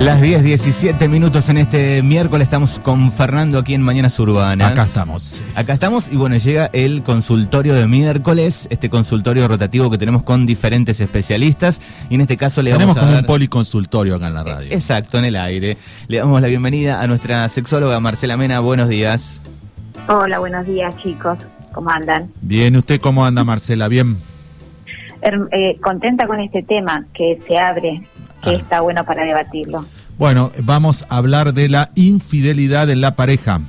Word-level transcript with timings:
Las 0.00 0.22
10, 0.22 0.42
17 0.42 1.08
minutos 1.08 1.50
en 1.50 1.58
este 1.58 2.02
miércoles 2.02 2.46
estamos 2.46 2.78
con 2.80 3.12
Fernando 3.12 3.58
aquí 3.58 3.74
en 3.74 3.82
Mañanas 3.82 4.18
Urbanas. 4.18 4.72
Acá 4.72 4.82
estamos. 4.84 5.42
Acá 5.54 5.74
estamos 5.74 6.10
y 6.10 6.16
bueno, 6.16 6.36
llega 6.38 6.70
el 6.72 7.02
consultorio 7.02 7.74
de 7.74 7.86
miércoles, 7.86 8.66
este 8.70 8.88
consultorio 8.88 9.46
rotativo 9.46 9.90
que 9.90 9.98
tenemos 9.98 10.22
con 10.22 10.46
diferentes 10.46 11.00
especialistas 11.02 11.82
y 12.08 12.14
en 12.14 12.22
este 12.22 12.38
caso 12.38 12.62
le 12.62 12.72
Tenemos 12.72 12.94
vamos 12.94 12.96
a 12.96 13.00
como 13.00 13.12
dar- 13.12 13.20
un 13.24 13.26
policonsultorio 13.26 14.14
acá 14.16 14.28
en 14.28 14.34
la 14.34 14.42
radio. 14.42 14.72
Exacto, 14.72 15.18
en 15.18 15.26
el 15.26 15.36
aire. 15.36 15.76
Le 16.08 16.16
damos 16.18 16.40
la 16.40 16.48
bienvenida 16.48 17.02
a 17.02 17.06
nuestra 17.06 17.46
sexóloga 17.48 18.00
Marcela 18.00 18.38
Mena. 18.38 18.60
Buenos 18.60 18.88
días. 18.88 19.42
Hola, 20.08 20.38
buenos 20.38 20.64
días 20.66 20.96
chicos, 20.96 21.36
¿cómo 21.72 21.90
andan? 21.90 22.30
Bien, 22.40 22.74
¿usted 22.74 22.98
cómo 23.02 23.26
anda, 23.26 23.44
Marcela? 23.44 23.86
Bien. 23.88 24.16
Eh, 25.52 25.78
contenta 25.82 26.26
con 26.26 26.40
este 26.40 26.62
tema 26.62 27.04
que 27.12 27.38
se 27.46 27.58
abre, 27.58 28.02
que 28.42 28.50
Ah. 28.50 28.54
está 28.54 28.80
bueno 28.80 29.04
para 29.04 29.24
debatirlo. 29.24 29.84
Bueno, 30.18 30.50
vamos 30.62 31.06
a 31.08 31.16
hablar 31.16 31.54
de 31.54 31.68
la 31.68 31.90
infidelidad 31.94 32.90
en 32.90 33.00
la 33.00 33.14
pareja. 33.16 33.60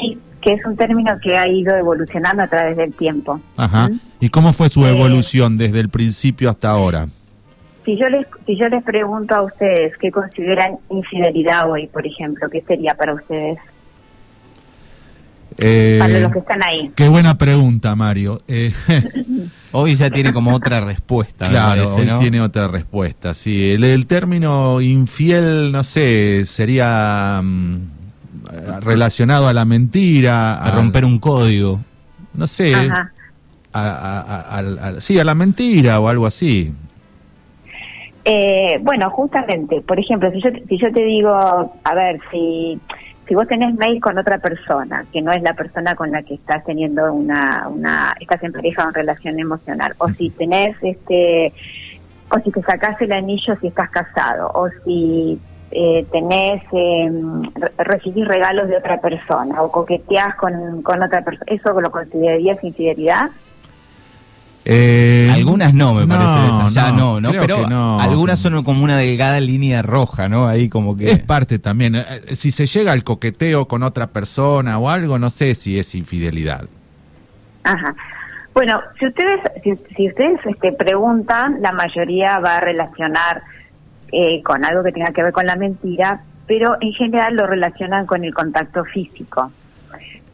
Sí, 0.00 0.18
que 0.40 0.52
es 0.54 0.64
un 0.64 0.76
término 0.76 1.12
que 1.22 1.36
ha 1.36 1.48
ido 1.48 1.74
evolucionando 1.74 2.42
a 2.42 2.46
través 2.46 2.76
del 2.76 2.92
tiempo. 2.92 3.40
Ajá. 3.56 3.88
¿Mm? 3.88 4.00
¿Y 4.20 4.28
cómo 4.28 4.52
fue 4.52 4.68
su 4.68 4.86
Eh, 4.86 4.90
evolución 4.90 5.56
desde 5.58 5.80
el 5.80 5.88
principio 5.88 6.50
hasta 6.50 6.70
ahora? 6.70 7.08
Si 7.84 7.96
yo 7.96 8.06
les 8.08 8.26
si 8.46 8.56
yo 8.56 8.68
les 8.68 8.84
pregunto 8.84 9.34
a 9.34 9.42
ustedes 9.42 9.96
qué 9.98 10.10
consideran 10.12 10.76
infidelidad 10.90 11.68
hoy, 11.70 11.86
por 11.88 12.06
ejemplo, 12.06 12.48
¿qué 12.50 12.60
sería 12.62 12.94
para 12.94 13.14
ustedes? 13.14 13.58
Eh, 15.58 15.98
Para 16.00 16.20
los 16.20 16.32
que 16.32 16.38
están 16.38 16.62
ahí. 16.62 16.90
qué 16.94 17.08
buena 17.08 17.36
pregunta, 17.36 17.94
Mario. 17.96 18.40
Eh, 18.48 18.72
Hoy 19.72 19.94
ya 19.94 20.10
tiene 20.10 20.32
como 20.32 20.52
otra 20.54 20.80
respuesta. 20.80 21.48
claro, 21.48 21.84
parece, 21.84 22.12
hoy 22.12 22.18
tiene 22.18 22.40
otra 22.40 22.66
respuesta. 22.68 23.34
Sí, 23.34 23.70
el, 23.72 23.84
el 23.84 24.06
término 24.06 24.80
infiel, 24.80 25.70
no 25.70 25.84
sé, 25.84 26.42
sería 26.46 27.40
mm, 27.42 27.78
relacionado 28.80 29.46
a 29.48 29.52
la 29.52 29.64
mentira, 29.64 30.54
A 30.56 30.70
romper 30.72 31.04
un 31.04 31.18
código. 31.20 31.78
no 32.34 32.46
sé, 32.48 32.74
Ajá. 32.74 33.12
a, 33.72 34.58
a- 34.58 35.00
sí, 35.00 35.18
a 35.20 35.24
la 35.24 35.34
mentira 35.36 36.00
o 36.00 36.08
algo 36.08 36.26
así. 36.26 36.72
Eh, 38.24 38.78
bueno, 38.82 39.08
justamente, 39.10 39.80
por 39.82 39.98
ejemplo, 39.98 40.30
si 40.30 40.42
yo, 40.42 40.50
si 40.68 40.76
yo 40.78 40.92
te 40.92 41.02
digo, 41.04 41.32
a 41.32 41.94
ver, 41.94 42.20
si, 42.30 42.78
si 43.30 43.36
vos 43.36 43.46
tenés 43.46 43.72
mail 43.76 44.00
con 44.00 44.18
otra 44.18 44.38
persona, 44.38 45.04
que 45.12 45.22
no 45.22 45.30
es 45.30 45.40
la 45.40 45.52
persona 45.54 45.94
con 45.94 46.10
la 46.10 46.20
que 46.24 46.34
estás 46.34 46.64
teniendo 46.64 47.12
una, 47.14 47.68
una 47.68 48.12
estás 48.18 48.42
en 48.42 48.50
pareja 48.50 48.84
o 48.84 48.88
en 48.88 48.94
relación 48.94 49.38
emocional, 49.38 49.94
o 49.98 50.08
si 50.08 50.30
tenés, 50.30 50.76
este, 50.82 51.52
o 52.28 52.40
si 52.40 52.50
te 52.50 52.60
sacás 52.62 53.00
el 53.00 53.12
anillo 53.12 53.54
si 53.60 53.68
estás 53.68 53.88
casado, 53.90 54.50
o 54.52 54.68
si 54.84 55.38
eh, 55.70 56.04
tenés, 56.10 56.60
eh, 56.72 57.08
re- 57.54 57.84
recibís 57.84 58.26
regalos 58.26 58.66
de 58.66 58.76
otra 58.78 59.00
persona, 59.00 59.62
o 59.62 59.70
coqueteás 59.70 60.34
con, 60.34 60.82
con 60.82 61.00
otra 61.00 61.22
persona, 61.22 61.46
¿eso 61.52 61.80
lo 61.80 61.90
considerarías 61.92 62.58
infidelidad? 62.64 63.30
Eh, 64.64 65.30
Algunas 65.32 65.72
no, 65.72 65.94
me 65.94 66.06
no, 66.06 66.14
parece. 66.14 66.46
esas. 66.46 66.74
Ya 66.74 66.92
no, 66.92 67.20
¿no? 67.20 67.30
Pero 67.30 67.66
no. 67.66 67.98
algunas 67.98 68.38
son 68.38 68.62
como 68.62 68.84
una 68.84 68.96
delgada 68.96 69.40
línea 69.40 69.82
roja, 69.82 70.28
¿no? 70.28 70.46
Ahí 70.48 70.68
como 70.68 70.96
que... 70.96 71.10
Es 71.10 71.20
parte 71.20 71.58
también. 71.58 71.94
Eh, 71.94 72.04
eh, 72.28 72.36
Si 72.36 72.50
se 72.50 72.66
llega 72.66 72.92
al 72.92 73.02
coqueteo 73.02 73.66
con 73.66 73.82
otra 73.82 74.08
persona 74.08 74.78
o 74.78 74.90
algo, 74.90 75.18
no 75.18 75.30
sé 75.30 75.54
si 75.54 75.78
es 75.78 75.94
infidelidad. 75.94 76.64
Ajá. 77.64 77.94
Bueno, 78.52 78.80
si 78.98 79.06
ustedes 79.06 79.40
si, 79.62 79.76
si 79.96 80.08
ustedes 80.08 80.40
este, 80.44 80.72
preguntan, 80.72 81.62
la 81.62 81.72
mayoría 81.72 82.38
va 82.40 82.56
a 82.56 82.60
relacionar 82.60 83.42
eh, 84.12 84.42
con 84.42 84.64
algo 84.64 84.82
que 84.82 84.92
tenga 84.92 85.12
que 85.12 85.22
ver 85.22 85.32
con 85.32 85.46
la 85.46 85.56
mentira, 85.56 86.20
pero 86.46 86.76
en 86.80 86.92
general 86.92 87.36
lo 87.36 87.46
relacionan 87.46 88.06
con 88.06 88.24
el 88.24 88.34
contacto 88.34 88.84
físico. 88.84 89.52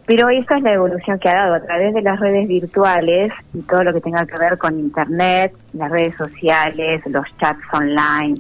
Pero 0.06 0.28
esa 0.28 0.56
es 0.56 0.62
la 0.62 0.72
evolución 0.72 1.18
que 1.18 1.28
ha 1.28 1.34
dado 1.34 1.54
a 1.54 1.60
través 1.60 1.92
de 1.92 2.00
las 2.00 2.20
redes 2.20 2.46
virtuales 2.46 3.32
y 3.52 3.60
todo 3.62 3.82
lo 3.82 3.92
que 3.92 4.00
tenga 4.00 4.24
que 4.24 4.38
ver 4.38 4.56
con 4.56 4.78
Internet, 4.78 5.52
las 5.72 5.90
redes 5.90 6.14
sociales, 6.16 7.02
los 7.06 7.26
chats 7.38 7.62
online, 7.72 8.36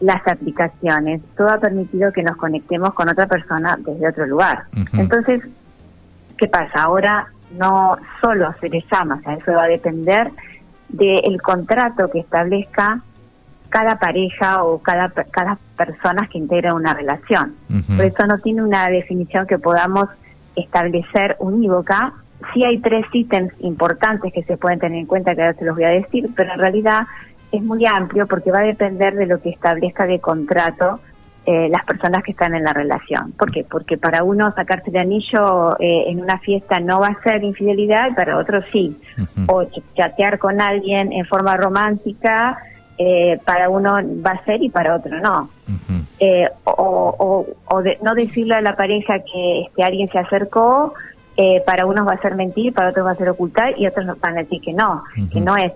las 0.00 0.26
aplicaciones, 0.26 1.22
todo 1.36 1.50
ha 1.50 1.60
permitido 1.60 2.12
que 2.12 2.24
nos 2.24 2.36
conectemos 2.36 2.92
con 2.94 3.08
otra 3.08 3.26
persona 3.26 3.78
desde 3.78 4.08
otro 4.08 4.26
lugar. 4.26 4.64
Entonces, 4.92 5.40
¿qué 6.36 6.48
pasa? 6.48 6.82
Ahora 6.82 7.28
no 7.56 7.96
solo 8.20 8.52
se 8.60 8.68
les 8.68 8.84
llama, 8.90 9.16
o 9.20 9.20
sea, 9.22 9.34
eso 9.34 9.52
va 9.52 9.64
a 9.64 9.68
depender 9.68 10.32
del 10.88 11.40
contrato 11.42 12.10
que 12.10 12.20
establezca 12.20 13.00
cada 13.68 13.98
pareja 13.98 14.62
o 14.64 14.78
cada, 14.78 15.10
cada 15.30 15.58
persona 15.76 16.26
que 16.26 16.38
integra 16.38 16.74
una 16.74 16.94
relación. 16.94 17.54
Ujú. 17.70 17.96
Por 17.96 18.04
eso 18.04 18.26
no 18.26 18.38
tiene 18.38 18.62
una 18.62 18.88
definición 18.88 19.46
que 19.46 19.58
podamos 19.58 20.08
establecer 20.56 21.36
unívoca. 21.38 22.12
Sí 22.52 22.64
hay 22.64 22.78
tres 22.78 23.06
ítems 23.12 23.52
importantes 23.60 24.32
que 24.32 24.42
se 24.42 24.56
pueden 24.56 24.78
tener 24.78 24.98
en 24.98 25.06
cuenta, 25.06 25.34
que 25.34 25.42
ahora 25.42 25.54
se 25.58 25.64
los 25.64 25.74
voy 25.76 25.84
a 25.84 25.90
decir, 25.90 26.26
pero 26.34 26.52
en 26.52 26.58
realidad 26.58 27.00
es 27.52 27.62
muy 27.62 27.86
amplio 27.86 28.26
porque 28.26 28.50
va 28.50 28.58
a 28.60 28.62
depender 28.64 29.14
de 29.14 29.26
lo 29.26 29.40
que 29.40 29.50
establezca 29.50 30.06
de 30.06 30.18
contrato 30.18 31.00
eh, 31.46 31.68
las 31.70 31.84
personas 31.84 32.24
que 32.24 32.32
están 32.32 32.54
en 32.56 32.64
la 32.64 32.72
relación. 32.72 33.30
¿Por 33.38 33.52
qué? 33.52 33.64
Porque 33.64 33.96
para 33.96 34.24
uno 34.24 34.50
sacarse 34.50 34.90
el 34.90 34.96
anillo 34.96 35.76
eh, 35.78 36.06
en 36.10 36.20
una 36.20 36.38
fiesta 36.40 36.80
no 36.80 36.98
va 37.00 37.06
a 37.06 37.22
ser 37.22 37.44
infidelidad 37.44 38.10
y 38.10 38.14
para 38.14 38.36
otro 38.36 38.60
sí. 38.72 38.96
O 39.46 39.62
ch- 39.62 39.82
chatear 39.96 40.38
con 40.40 40.60
alguien 40.60 41.12
en 41.12 41.24
forma 41.24 41.56
romántica 41.56 42.58
eh, 42.98 43.38
para 43.44 43.68
uno 43.68 43.94
va 44.26 44.32
a 44.32 44.44
ser 44.44 44.60
y 44.62 44.70
para 44.70 44.96
otro 44.96 45.20
no. 45.20 45.48
Eh, 46.20 46.48
o, 46.64 47.14
o, 47.18 47.46
o 47.76 47.82
de- 47.82 47.98
no 48.02 48.14
decirle 48.14 48.54
a 48.54 48.60
la 48.60 48.74
pareja 48.76 49.18
que 49.20 49.60
este, 49.66 49.82
alguien 49.82 50.08
se 50.10 50.18
acercó, 50.18 50.94
eh, 51.36 51.62
para 51.66 51.84
unos 51.86 52.06
va 52.08 52.12
a 52.12 52.20
ser 52.22 52.34
mentir, 52.34 52.72
para 52.72 52.88
otros 52.90 53.06
va 53.06 53.10
a 53.10 53.16
ser 53.16 53.28
ocultar 53.28 53.78
y 53.78 53.86
otros 53.86 54.06
nos 54.06 54.18
van 54.20 54.38
a 54.38 54.42
decir 54.42 54.60
que 54.62 54.72
no, 54.72 55.02
que 55.30 55.40
no 55.40 55.56
es. 55.56 55.72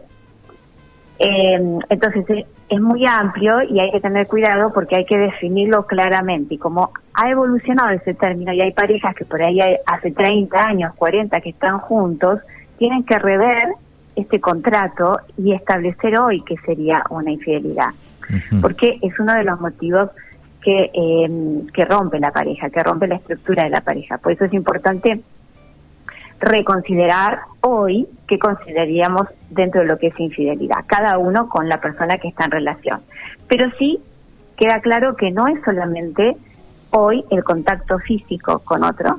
Eh, 1.19 1.79
entonces 1.91 2.25
es, 2.31 2.47
es 2.71 2.81
muy 2.81 3.05
amplio 3.05 3.63
y 3.69 3.79
hay 3.79 3.91
que 3.91 4.01
tener 4.01 4.27
cuidado 4.27 4.73
porque 4.73 4.97
hay 4.97 5.05
que 5.05 5.19
definirlo 5.19 5.85
claramente. 5.87 6.55
Y 6.55 6.59
como 6.59 6.91
ha 7.13 7.29
evolucionado 7.29 7.91
ese 7.91 8.15
término 8.15 8.55
y 8.55 8.63
hay 8.63 8.73
parejas 8.73 9.15
que 9.15 9.27
por 9.27 9.43
ahí 9.43 9.61
hay- 9.61 9.77
hace 9.85 10.13
30 10.13 10.59
años, 10.65 10.95
40 10.97 11.41
que 11.43 11.51
están 11.51 11.79
juntos, 11.81 12.39
tienen 12.79 13.05
que 13.05 13.19
rever 13.19 13.65
este 14.17 14.41
contrato 14.41 15.19
y 15.37 15.53
establecer 15.53 16.19
hoy 16.19 16.41
que 16.43 16.57
sería 16.65 17.03
una 17.11 17.31
infidelidad 17.31 17.91
porque 18.61 18.99
es 19.03 19.19
uno 19.19 19.35
de 19.35 19.45
los 19.45 19.61
motivos 19.61 20.09
que, 20.63 20.91
eh, 20.93 21.63
que 21.73 21.85
rompe 21.85 22.19
la 22.19 22.33
pareja, 22.33 22.71
que 22.71 22.83
rompe 22.83 23.07
la 23.07 23.17
estructura 23.17 23.65
de 23.65 23.71
la 23.71 23.81
pareja. 23.81 24.19
Por 24.19 24.33
eso 24.33 24.45
es 24.45 24.53
importante 24.53 25.21
reconsiderar 26.41 27.41
hoy 27.61 28.09
qué 28.27 28.39
consideraríamos 28.39 29.27
dentro 29.51 29.83
de 29.83 29.87
lo 29.87 29.99
que 29.99 30.09
es 30.09 30.19
infidelidad, 30.19 30.85
cada 30.87 31.19
uno 31.19 31.49
con 31.49 31.69
la 31.69 31.81
persona 31.81 32.19
que 32.19 32.29
está 32.29 32.47
en 32.47 32.51
relación. 32.51 33.01
Pero 33.47 33.71
sí 33.79 34.01
queda 34.57 34.81
claro 34.81 35.17
que 35.17 35.31
no 35.31 35.47
es 35.49 35.59
solamente 35.65 36.37
hoy 36.91 37.25
el 37.31 37.45
contacto 37.45 37.99
físico 37.99 38.61
con 38.61 38.85
otro, 38.85 39.19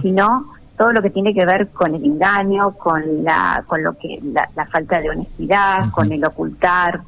sino 0.00 0.46
todo 0.78 0.92
lo 0.92 1.02
que 1.02 1.10
tiene 1.10 1.34
que 1.34 1.44
ver 1.44 1.68
con 1.68 1.94
el 1.94 2.04
engaño, 2.04 2.72
con 2.72 3.22
la, 3.22 3.62
con 3.66 3.82
lo 3.82 3.92
que 3.98 4.18
la, 4.22 4.48
la 4.56 4.66
falta 4.66 5.00
de 5.00 5.10
honestidad, 5.10 5.90
con 5.90 6.10
el 6.10 6.24
ocultar, 6.24 7.00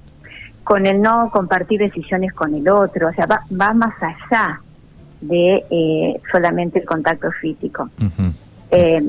con 0.66 0.84
el 0.84 1.00
no 1.00 1.30
compartir 1.30 1.78
decisiones 1.78 2.32
con 2.32 2.52
el 2.52 2.68
otro, 2.68 3.08
o 3.08 3.12
sea, 3.12 3.24
va, 3.26 3.40
va 3.52 3.72
más 3.72 3.94
allá 4.02 4.60
de 5.20 5.64
eh, 5.70 6.20
solamente 6.32 6.80
el 6.80 6.84
contacto 6.84 7.30
físico. 7.40 7.88
Eh, 8.72 9.00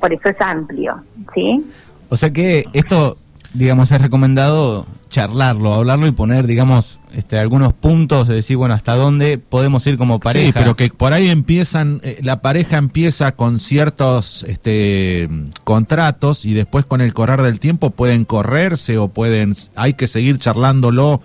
por 0.00 0.12
eso 0.12 0.28
es 0.28 0.40
amplio, 0.40 1.02
¿sí? 1.34 1.66
O 2.08 2.16
sea 2.16 2.30
que 2.30 2.66
esto, 2.72 3.18
digamos, 3.54 3.90
es 3.92 4.00
recomendado 4.00 4.86
charlarlo, 5.08 5.72
hablarlo 5.74 6.06
y 6.06 6.10
poner, 6.12 6.46
digamos, 6.46 6.98
este, 7.14 7.38
algunos 7.38 7.72
puntos 7.72 8.28
de 8.28 8.34
decir, 8.34 8.56
bueno, 8.56 8.74
hasta 8.74 8.94
dónde 8.96 9.38
podemos 9.38 9.86
ir 9.86 9.96
como 9.96 10.20
pareja. 10.20 10.46
Sí, 10.46 10.52
pero 10.52 10.76
que 10.76 10.90
por 10.90 11.12
ahí 11.12 11.28
empiezan, 11.28 12.00
eh, 12.02 12.18
la 12.22 12.42
pareja 12.42 12.76
empieza 12.76 13.32
con 13.32 13.58
ciertos 13.58 14.42
este, 14.44 15.28
contratos 15.64 16.44
y 16.44 16.54
después 16.54 16.84
con 16.84 17.00
el 17.00 17.14
correr 17.14 17.42
del 17.42 17.58
tiempo 17.60 17.90
pueden 17.90 18.24
correrse 18.24 18.98
o 18.98 19.08
pueden, 19.08 19.54
hay 19.74 19.94
que 19.94 20.08
seguir 20.08 20.38
charlándolo 20.38 21.22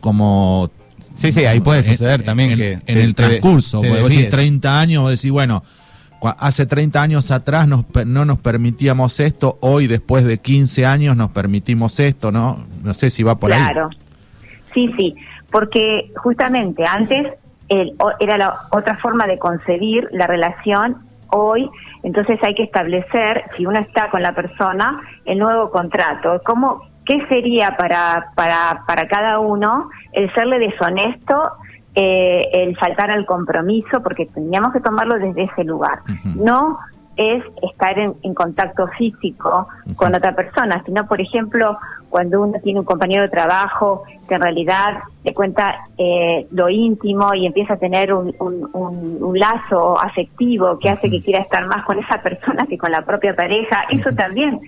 como... 0.00 0.70
Sí, 1.14 1.30
sí, 1.30 1.44
ahí 1.44 1.60
puede 1.60 1.82
suceder 1.82 2.20
en- 2.20 2.26
también 2.26 2.50
en, 2.52 2.56
que 2.58 2.72
en 2.72 2.80
te- 2.80 3.00
el 3.02 3.14
te- 3.14 3.22
transcurso, 3.22 3.80
te 3.80 3.88
decís 3.88 4.02
desvíes. 4.04 4.28
30 4.30 4.80
años, 4.80 5.02
vos 5.02 5.10
decís, 5.12 5.30
bueno, 5.30 5.62
hace 6.28 6.66
30 6.66 7.02
años 7.02 7.30
atrás 7.30 7.68
nos, 7.68 7.84
no 8.06 8.24
nos 8.24 8.38
permitíamos 8.38 9.20
esto, 9.20 9.58
hoy 9.60 9.86
después 9.86 10.24
de 10.24 10.38
15 10.38 10.86
años 10.86 11.16
nos 11.16 11.30
permitimos 11.30 12.00
esto, 12.00 12.32
¿no? 12.32 12.58
No 12.82 12.94
sé 12.94 13.10
si 13.10 13.22
va 13.22 13.36
por 13.36 13.52
ahí. 13.52 13.62
claro. 13.62 13.90
Sí, 14.72 14.92
sí, 14.96 15.14
porque 15.50 16.12
justamente 16.16 16.84
antes 16.84 17.32
el, 17.68 17.94
era 18.18 18.36
la 18.36 18.54
otra 18.70 18.96
forma 18.98 19.26
de 19.26 19.38
concebir 19.38 20.08
la 20.12 20.26
relación 20.26 20.96
hoy, 21.30 21.70
entonces 22.02 22.42
hay 22.42 22.54
que 22.54 22.64
establecer, 22.64 23.44
si 23.56 23.66
uno 23.66 23.78
está 23.78 24.10
con 24.10 24.22
la 24.22 24.34
persona, 24.34 24.96
el 25.24 25.38
nuevo 25.38 25.70
contrato. 25.70 26.40
¿Cómo, 26.44 26.82
qué 27.04 27.24
sería 27.28 27.76
para, 27.76 28.32
para, 28.34 28.82
para 28.86 29.06
cada 29.06 29.38
uno 29.38 29.90
el 30.12 30.32
serle 30.34 30.58
deshonesto, 30.58 31.52
eh, 31.94 32.48
el 32.52 32.76
faltar 32.76 33.10
al 33.10 33.24
compromiso, 33.26 34.02
porque 34.02 34.26
teníamos 34.26 34.72
que 34.72 34.80
tomarlo 34.80 35.18
desde 35.18 35.42
ese 35.42 35.64
lugar. 35.64 36.00
No 36.34 36.78
es 37.16 37.44
estar 37.62 37.96
en, 37.98 38.34
contacto 38.34 38.88
físico 38.98 39.68
con 39.96 40.14
otra 40.14 40.34
persona, 40.34 40.82
sino, 40.84 41.06
por 41.06 41.20
ejemplo, 41.20 41.78
cuando 42.10 42.42
uno 42.42 42.58
tiene 42.62 42.80
un 42.80 42.84
compañero 42.84 43.22
de 43.22 43.28
trabajo 43.28 44.02
que 44.28 44.34
en 44.34 44.42
realidad 44.42 44.98
le 45.22 45.32
cuenta 45.32 45.84
eh, 45.96 46.46
lo 46.50 46.68
íntimo 46.68 47.32
y 47.34 47.46
empieza 47.46 47.74
a 47.74 47.76
tener 47.76 48.12
un, 48.12 48.34
un, 48.40 49.38
lazo 49.38 50.00
afectivo 50.00 50.78
que 50.78 50.88
hace 50.88 51.10
que 51.10 51.22
quiera 51.22 51.40
estar 51.40 51.66
más 51.66 51.84
con 51.84 51.98
esa 51.98 52.20
persona 52.22 52.66
que 52.66 52.78
con 52.78 52.90
la 52.90 53.02
propia 53.02 53.34
pareja, 53.34 53.84
eso 53.90 54.10
también 54.12 54.58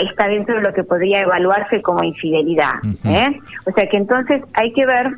está 0.00 0.28
dentro 0.28 0.56
de 0.56 0.62
lo 0.62 0.72
que 0.72 0.84
podría 0.84 1.20
evaluarse 1.20 1.82
como 1.82 2.02
infidelidad. 2.02 2.74
¿eh? 3.04 3.38
O 3.66 3.72
sea 3.72 3.88
que 3.88 3.96
entonces 3.96 4.42
hay 4.54 4.72
que 4.72 4.86
ver 4.86 5.12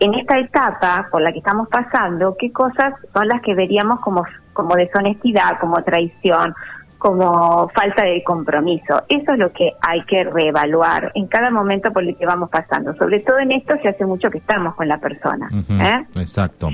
en 0.00 0.14
esta 0.14 0.38
etapa 0.38 1.06
por 1.10 1.22
la 1.22 1.30
que 1.30 1.38
estamos 1.38 1.68
pasando, 1.68 2.34
qué 2.38 2.50
cosas 2.50 2.94
son 3.12 3.28
las 3.28 3.42
que 3.42 3.54
veríamos 3.54 4.00
como, 4.00 4.24
como 4.54 4.74
deshonestidad, 4.74 5.60
como 5.60 5.82
traición, 5.82 6.54
como 6.96 7.68
falta 7.68 8.04
de 8.04 8.22
compromiso. 8.24 9.02
Eso 9.08 9.32
es 9.32 9.38
lo 9.38 9.52
que 9.52 9.72
hay 9.80 10.02
que 10.04 10.24
reevaluar 10.24 11.12
en 11.14 11.26
cada 11.26 11.50
momento 11.50 11.92
por 11.92 12.02
el 12.02 12.16
que 12.16 12.26
vamos 12.26 12.50
pasando. 12.50 12.94
Sobre 12.94 13.20
todo 13.20 13.38
en 13.38 13.52
esto 13.52 13.74
se 13.82 13.88
hace 13.88 14.04
mucho 14.04 14.30
que 14.30 14.38
estamos 14.38 14.74
con 14.74 14.88
la 14.88 14.98
persona. 14.98 15.48
¿eh? 15.68 16.04
Exacto. 16.18 16.70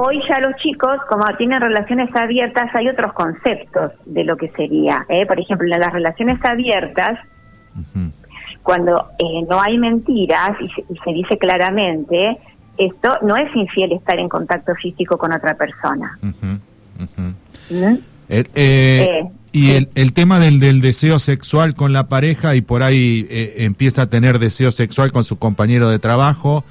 Hoy 0.00 0.22
ya 0.28 0.40
los 0.40 0.56
chicos, 0.56 0.98
como 1.08 1.24
tienen 1.36 1.60
relaciones 1.60 2.14
abiertas, 2.16 2.74
hay 2.74 2.88
otros 2.88 3.12
conceptos 3.12 3.92
de 4.06 4.24
lo 4.24 4.36
que 4.36 4.48
sería. 4.48 5.04
¿eh? 5.08 5.26
Por 5.26 5.38
ejemplo, 5.38 5.66
en 5.72 5.80
las 5.80 5.92
relaciones 5.92 6.42
abiertas, 6.42 7.18
cuando 8.64 9.10
eh, 9.18 9.44
no 9.48 9.60
hay 9.60 9.76
mentiras 9.76 10.52
y 10.58 10.68
se, 11.04 11.12
dice 11.12 11.36
claramente, 11.36 12.38
esto 12.78 13.10
no 13.22 13.36
es 13.36 13.54
infiel 13.54 13.92
estar 13.92 14.18
en 14.18 14.28
contacto 14.28 14.74
físico 14.74 15.18
con 15.18 15.32
otra 15.32 15.54
persona. 15.54 16.18
¿Mm? 16.22 16.54
Eh, 18.30 18.44
eh, 18.54 19.22
y 19.52 19.72
el, 19.72 19.90
el, 19.94 20.14
tema 20.14 20.40
del, 20.40 20.60
del, 20.60 20.80
deseo 20.80 21.18
sexual 21.18 21.74
con 21.74 21.92
la 21.92 22.08
pareja 22.08 22.56
y 22.56 22.62
por 22.62 22.82
ahí 22.82 23.26
empieza 23.30 24.02
a 24.02 24.06
tener 24.06 24.38
deseo 24.38 24.72
sexual 24.72 25.12
con 25.12 25.24
su 25.24 25.38
compañero 25.38 25.90
de 25.90 25.98
trabajo, 25.98 26.64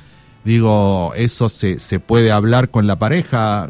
digo, 0.44 1.14
¿eso 1.16 1.48
se, 1.48 1.80
se 1.80 2.00
puede 2.00 2.32
hablar 2.32 2.70
con 2.70 2.88
la 2.88 2.96
pareja? 2.96 3.70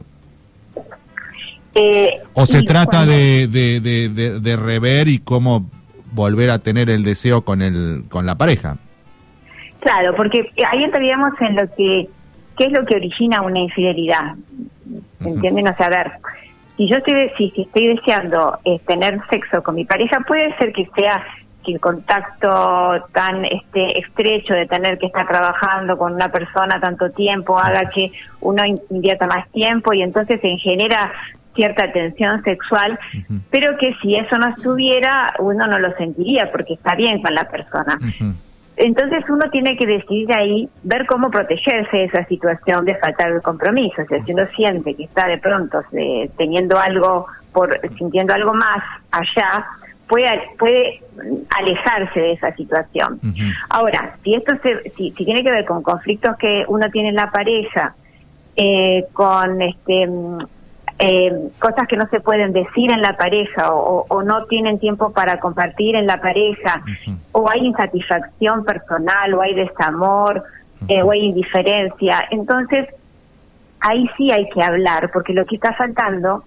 ¿O 2.34 2.46
se 2.46 2.64
trata 2.64 3.06
de, 3.06 3.50
de, 3.52 3.82
de, 3.82 4.40
de 4.40 4.56
rever 4.56 5.10
y 5.10 5.20
cómo 5.20 5.70
volver 6.14 6.50
a 6.50 6.60
tener 6.60 6.90
el 6.90 7.04
deseo 7.04 7.42
con 7.42 7.62
el 7.62 8.04
con 8.10 8.26
la 8.26 8.36
pareja. 8.36 8.78
Claro, 9.80 10.16
porque 10.16 10.50
ahí 10.72 10.84
entraríamos 10.84 11.34
en 11.42 11.56
lo 11.56 11.68
que 11.76 12.08
qué 12.58 12.66
es 12.66 12.72
lo 12.72 12.84
que 12.84 12.96
origina 12.96 13.42
una 13.42 13.60
infidelidad. 13.60 14.36
¿Entienden? 15.20 15.68
O 15.68 15.76
sea, 15.76 15.88
a 15.88 15.90
ver, 15.90 16.12
si 16.78 16.88
yo 16.88 16.98
estoy, 16.98 17.30
si, 17.38 17.54
estoy 17.56 17.96
deseando 17.96 18.58
eh, 18.66 18.80
tener 18.86 19.20
sexo 19.30 19.62
con 19.64 19.76
mi 19.76 19.86
pareja, 19.86 20.20
puede 20.28 20.56
ser 20.58 20.72
que 20.74 20.88
sea 20.96 21.24
que 21.64 21.74
el 21.74 21.80
contacto 21.80 23.06
tan 23.14 23.46
este 23.46 24.00
estrecho 24.00 24.54
de 24.54 24.66
tener 24.68 24.98
que 24.98 25.06
estar 25.06 25.26
trabajando 25.26 25.98
con 25.98 26.14
una 26.14 26.30
persona 26.30 26.80
tanto 26.82 27.10
tiempo 27.10 27.58
haga 27.58 27.90
que 27.90 28.12
uno 28.42 28.64
invierta 28.90 29.28
más 29.28 29.50
tiempo 29.52 29.94
y 29.94 30.02
entonces 30.02 30.42
se 30.42 30.58
genera 30.58 31.12
cierta 31.56 31.92
tensión 31.92 32.44
sexual, 32.44 33.00
pero 33.50 33.78
que 33.78 33.94
si 34.02 34.16
eso 34.16 34.38
no 34.38 34.50
estuviera, 34.50 35.34
uno 35.40 35.68
no 35.68 35.80
lo 35.80 35.96
sentiría 35.98 36.52
porque 36.52 36.74
está 36.74 36.96
bien 36.96 37.22
con 37.22 37.34
la 37.34 37.48
persona. 37.50 38.00
Entonces 38.76 39.24
uno 39.30 39.50
tiene 39.52 39.78
que 39.78 39.86
decidir 39.86 40.34
ahí, 40.34 40.68
ver 40.84 41.06
cómo 41.06 41.30
protegerse 41.30 41.96
de 41.96 42.04
esa 42.06 42.26
situación 42.26 42.86
de 42.86 42.96
faltar 42.96 43.32
el 43.32 43.42
compromiso. 43.42 44.02
O 44.02 44.06
sea, 44.06 44.24
si 44.24 44.34
uno 44.34 44.48
siente 44.56 44.96
que 44.96 45.04
está 45.04 45.28
de 45.28 45.38
pronto 45.38 45.80
teniendo 46.38 46.80
algo, 46.80 47.28
por 47.52 47.80
sintiendo 47.98 48.34
algo 48.34 48.54
más 48.54 48.84
allá, 49.12 49.66
puede, 50.08 50.42
puede 50.58 51.02
alejarse 51.56 52.20
de 52.20 52.32
esa 52.34 52.52
situación. 52.56 53.20
Ahora, 53.70 54.16
si 54.24 54.34
esto 54.34 54.54
se, 54.64 54.90
si, 54.92 55.12
si, 55.12 55.26
tiene 55.26 55.44
que 55.44 55.52
ver 55.52 55.66
con 55.66 55.84
conflictos 55.84 56.36
que 56.38 56.66
uno 56.68 56.90
tiene 56.90 57.10
en 57.10 57.16
la 57.16 57.30
pareja, 57.30 57.94
eh, 58.56 59.06
con 59.14 59.62
este 59.62 60.08
eh, 61.00 61.50
cosas 61.60 61.88
que 61.88 61.98
no 61.98 62.08
se 62.08 62.20
pueden 62.20 62.54
decir 62.54 62.92
en 62.92 63.02
la 63.02 63.18
pareja 63.18 63.74
o, 63.74 64.24
no 64.24 64.46
tienen 64.46 64.80
tiempo 64.80 65.12
para 65.12 65.40
compartir 65.40 65.96
en 65.96 66.08
la 66.08 66.22
pareja, 66.22 66.84
o 67.32 67.50
hay 67.50 67.66
insatisfacción 67.66 68.64
personal, 68.64 69.34
o 69.34 69.42
hay 69.42 69.54
desamor, 69.56 70.44
eh, 70.88 71.02
o 71.02 71.12
hay 71.12 71.26
indiferencia. 71.26 72.26
Entonces, 72.30 72.88
ahí 73.80 74.10
sí 74.18 74.32
hay 74.32 74.48
que 74.50 74.64
hablar, 74.64 75.10
porque 75.12 75.34
lo 75.34 75.46
que 75.46 75.56
está 75.56 75.74
faltando 75.74 76.44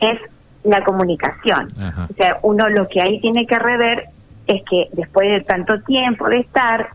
es 0.00 0.18
la 0.64 0.82
comunicación. 0.82 1.68
O 2.10 2.14
sea, 2.14 2.38
uno 2.42 2.68
lo 2.68 2.88
que 2.88 3.00
ahí 3.00 3.20
tiene 3.20 3.46
que 3.46 3.58
rever 3.58 4.06
es 4.46 4.62
que 4.68 4.88
después 4.92 5.30
de 5.30 5.40
tanto 5.42 5.80
tiempo 5.82 6.28
de 6.28 6.40
estar, 6.40 6.88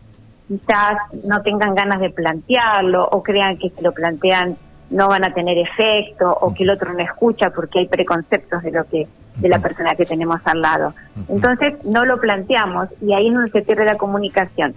quizás 0.48 0.98
no 1.24 1.42
tengan 1.42 1.74
ganas 1.74 2.00
de 2.00 2.10
plantearlo 2.10 3.08
o 3.10 3.22
crean 3.22 3.56
que 3.58 3.70
se 3.70 3.82
lo 3.82 3.92
plantean 3.92 4.56
no 4.90 5.08
van 5.08 5.24
a 5.24 5.34
tener 5.34 5.58
efecto 5.58 6.36
o 6.40 6.54
que 6.54 6.64
el 6.64 6.70
otro 6.70 6.92
no 6.92 7.00
escucha 7.00 7.50
porque 7.50 7.80
hay 7.80 7.88
preconceptos 7.88 8.62
de 8.62 8.70
lo 8.70 8.84
que 8.84 9.06
de 9.36 9.48
la 9.48 9.58
persona 9.58 9.94
que 9.94 10.06
tenemos 10.06 10.40
al 10.44 10.62
lado. 10.62 10.94
Entonces 11.28 11.74
no 11.84 12.04
lo 12.04 12.16
planteamos 12.18 12.88
y 13.02 13.12
ahí 13.12 13.28
es 13.28 13.34
donde 13.34 13.50
se 13.50 13.62
pierde 13.62 13.84
la 13.84 13.96
comunicación. 13.96 14.74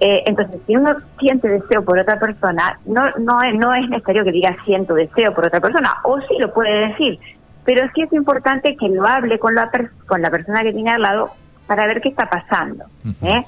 Eh, 0.00 0.22
entonces, 0.26 0.60
si 0.66 0.76
uno 0.76 0.96
siente 1.18 1.48
deseo 1.48 1.84
por 1.84 1.98
otra 1.98 2.18
persona, 2.18 2.78
no, 2.86 3.10
no, 3.18 3.42
es, 3.42 3.54
no 3.56 3.74
es 3.74 3.88
necesario 3.88 4.22
que 4.22 4.30
diga 4.30 4.54
siento 4.64 4.94
deseo 4.94 5.34
por 5.34 5.46
otra 5.46 5.60
persona, 5.60 5.94
o 6.04 6.20
sí 6.20 6.36
lo 6.38 6.52
puede 6.52 6.88
decir, 6.88 7.18
pero 7.64 7.84
sí 7.94 8.02
es 8.02 8.12
importante 8.12 8.76
que 8.76 8.88
lo 8.88 9.06
hable 9.06 9.40
con 9.40 9.56
la, 9.56 9.70
con 10.06 10.22
la 10.22 10.30
persona 10.30 10.62
que 10.62 10.72
tiene 10.72 10.90
al 10.90 11.02
lado 11.02 11.30
para 11.66 11.86
ver 11.86 12.00
qué 12.00 12.10
está 12.10 12.30
pasando, 12.30 12.84
¿eh? 13.22 13.42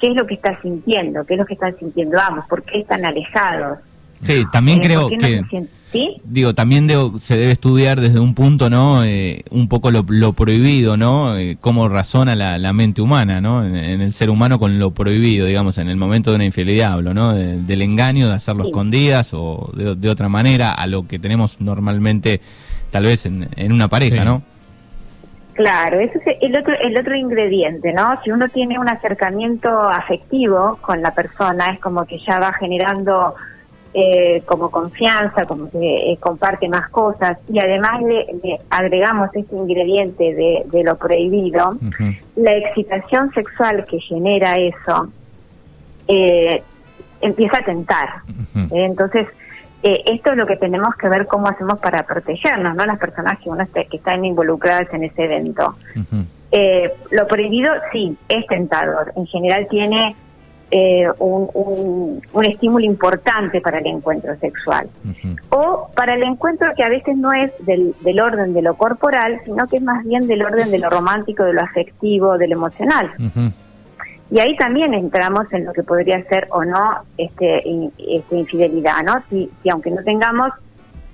qué 0.00 0.08
es 0.08 0.16
lo 0.16 0.26
que 0.26 0.34
está 0.34 0.60
sintiendo, 0.60 1.24
qué 1.24 1.34
es 1.34 1.40
lo 1.40 1.46
que 1.46 1.54
están 1.54 1.76
sintiendo 1.76 2.20
ambos, 2.20 2.46
por 2.46 2.62
qué 2.62 2.80
están 2.80 3.04
alejados. 3.04 3.78
Sí, 4.22 4.44
también 4.50 4.78
eh, 4.78 4.86
creo 4.86 5.08
que... 5.08 5.42
Digo, 6.24 6.54
también 6.54 6.88
se 7.18 7.36
debe 7.36 7.52
estudiar 7.52 8.00
desde 8.00 8.20
un 8.20 8.34
punto, 8.34 8.68
¿no? 8.68 9.04
Eh, 9.04 9.44
un 9.50 9.68
poco 9.68 9.90
lo, 9.90 10.32
prohibido, 10.34 10.96
¿no? 10.96 11.38
Eh, 11.38 11.56
cómo 11.58 11.88
razona 11.88 12.34
la, 12.34 12.72
mente 12.72 13.00
humana, 13.00 13.40
¿no? 13.40 13.64
En, 13.64 14.00
el 14.02 14.12
ser 14.12 14.28
humano 14.28 14.58
con 14.58 14.78
lo 14.78 14.90
prohibido, 14.90 15.46
digamos, 15.46 15.78
en 15.78 15.88
el 15.88 15.96
momento 15.96 16.30
de 16.30 16.36
una 16.36 16.44
infidelidad 16.44 16.94
hablo, 16.94 17.14
¿no? 17.14 17.32
del 17.34 17.82
engaño, 17.82 18.28
de 18.28 18.34
hacerlo 18.34 18.64
escondidas 18.66 19.32
o 19.32 19.70
de, 19.74 20.10
otra 20.10 20.28
manera 20.28 20.72
a 20.72 20.86
lo 20.86 21.06
que 21.06 21.18
tenemos 21.18 21.60
normalmente, 21.60 22.40
tal 22.90 23.04
vez 23.04 23.24
en, 23.24 23.72
una 23.72 23.88
pareja, 23.88 24.24
¿no? 24.24 24.42
Claro, 25.54 25.98
ese 26.00 26.18
es 26.18 26.36
el 26.42 26.54
otro, 26.54 26.74
el 26.78 26.98
otro 26.98 27.16
ingrediente, 27.16 27.92
¿no? 27.94 28.20
Si 28.22 28.30
uno 28.30 28.46
tiene 28.48 28.78
un 28.78 28.90
acercamiento 28.90 29.88
afectivo 29.88 30.78
con 30.82 31.00
la 31.00 31.14
persona, 31.14 31.68
es 31.72 31.80
como 31.80 32.04
que 32.04 32.18
ya 32.18 32.38
va 32.38 32.52
generando 32.52 33.34
eh, 33.98 34.42
como 34.44 34.70
confianza, 34.70 35.46
como 35.46 35.70
que 35.70 36.12
eh, 36.12 36.18
comparte 36.20 36.68
más 36.68 36.90
cosas 36.90 37.38
y 37.48 37.58
además 37.58 38.02
le, 38.02 38.58
agregamos 38.68 39.30
este 39.32 39.56
ingrediente 39.56 40.34
de, 40.70 40.84
lo 40.84 40.98
prohibido, 40.98 41.78
la 42.34 42.56
excitación 42.58 43.32
sexual 43.32 43.86
que 43.86 43.98
genera 44.00 44.52
eso 44.56 45.08
eh, 46.08 46.62
empieza 47.22 47.56
a 47.56 47.64
tentar. 47.64 48.08
Entonces, 48.70 49.28
esto 49.82 50.30
es 50.32 50.36
lo 50.36 50.46
que 50.46 50.56
tenemos 50.56 50.94
que 50.96 51.08
ver 51.08 51.24
cómo 51.24 51.48
hacemos 51.48 51.80
para 51.80 52.02
protegernos, 52.02 52.76
¿no? 52.76 52.84
Las 52.84 52.98
personas 52.98 53.38
que, 53.38 53.48
uno 53.48 53.64
que 53.72 53.96
están 53.96 54.26
involucradas 54.26 54.92
en 54.92 55.04
ese 55.04 55.24
evento. 55.24 55.74
lo 57.12 57.26
prohibido, 57.26 57.72
sí, 57.92 58.14
es 58.28 58.46
tentador. 58.46 59.14
En 59.16 59.24
general 59.24 59.66
tiene 59.70 60.14
eh, 60.70 61.06
un, 61.20 62.20
un, 62.32 62.44
estímulo 62.44 62.84
importante 62.84 63.60
para 63.60 63.78
el 63.78 63.86
encuentro 63.86 64.36
sexual. 64.36 64.88
O 65.50 65.88
para 65.94 66.14
el 66.14 66.24
encuentro 66.24 66.68
que 66.76 66.82
a 66.82 66.88
veces 66.88 67.16
no 67.16 67.32
es 67.32 67.52
del, 67.64 67.94
del, 68.00 68.20
orden 68.20 68.52
de 68.52 68.62
lo 68.62 68.74
corporal, 68.74 69.38
sino 69.44 69.68
que 69.68 69.76
es 69.76 69.82
más 69.82 70.04
bien 70.04 70.26
del 70.26 70.42
orden 70.42 70.70
de 70.70 70.78
lo 70.78 70.90
romántico, 70.90 71.44
de 71.44 71.52
lo 71.52 71.62
afectivo, 71.62 72.36
de 72.36 72.48
lo 72.48 72.56
emocional. 72.56 73.12
Y 74.28 74.40
ahí 74.40 74.56
también 74.56 74.92
entramos 74.92 75.52
en 75.52 75.66
lo 75.66 75.72
que 75.72 75.84
podría 75.84 76.20
ser 76.24 76.48
o 76.50 76.64
no 76.64 76.96
este, 77.16 77.60
este 77.98 78.36
infidelidad, 78.36 79.04
¿no? 79.04 79.22
Si, 79.30 79.48
si 79.62 79.70
aunque 79.70 79.92
no 79.92 80.02
tengamos 80.02 80.50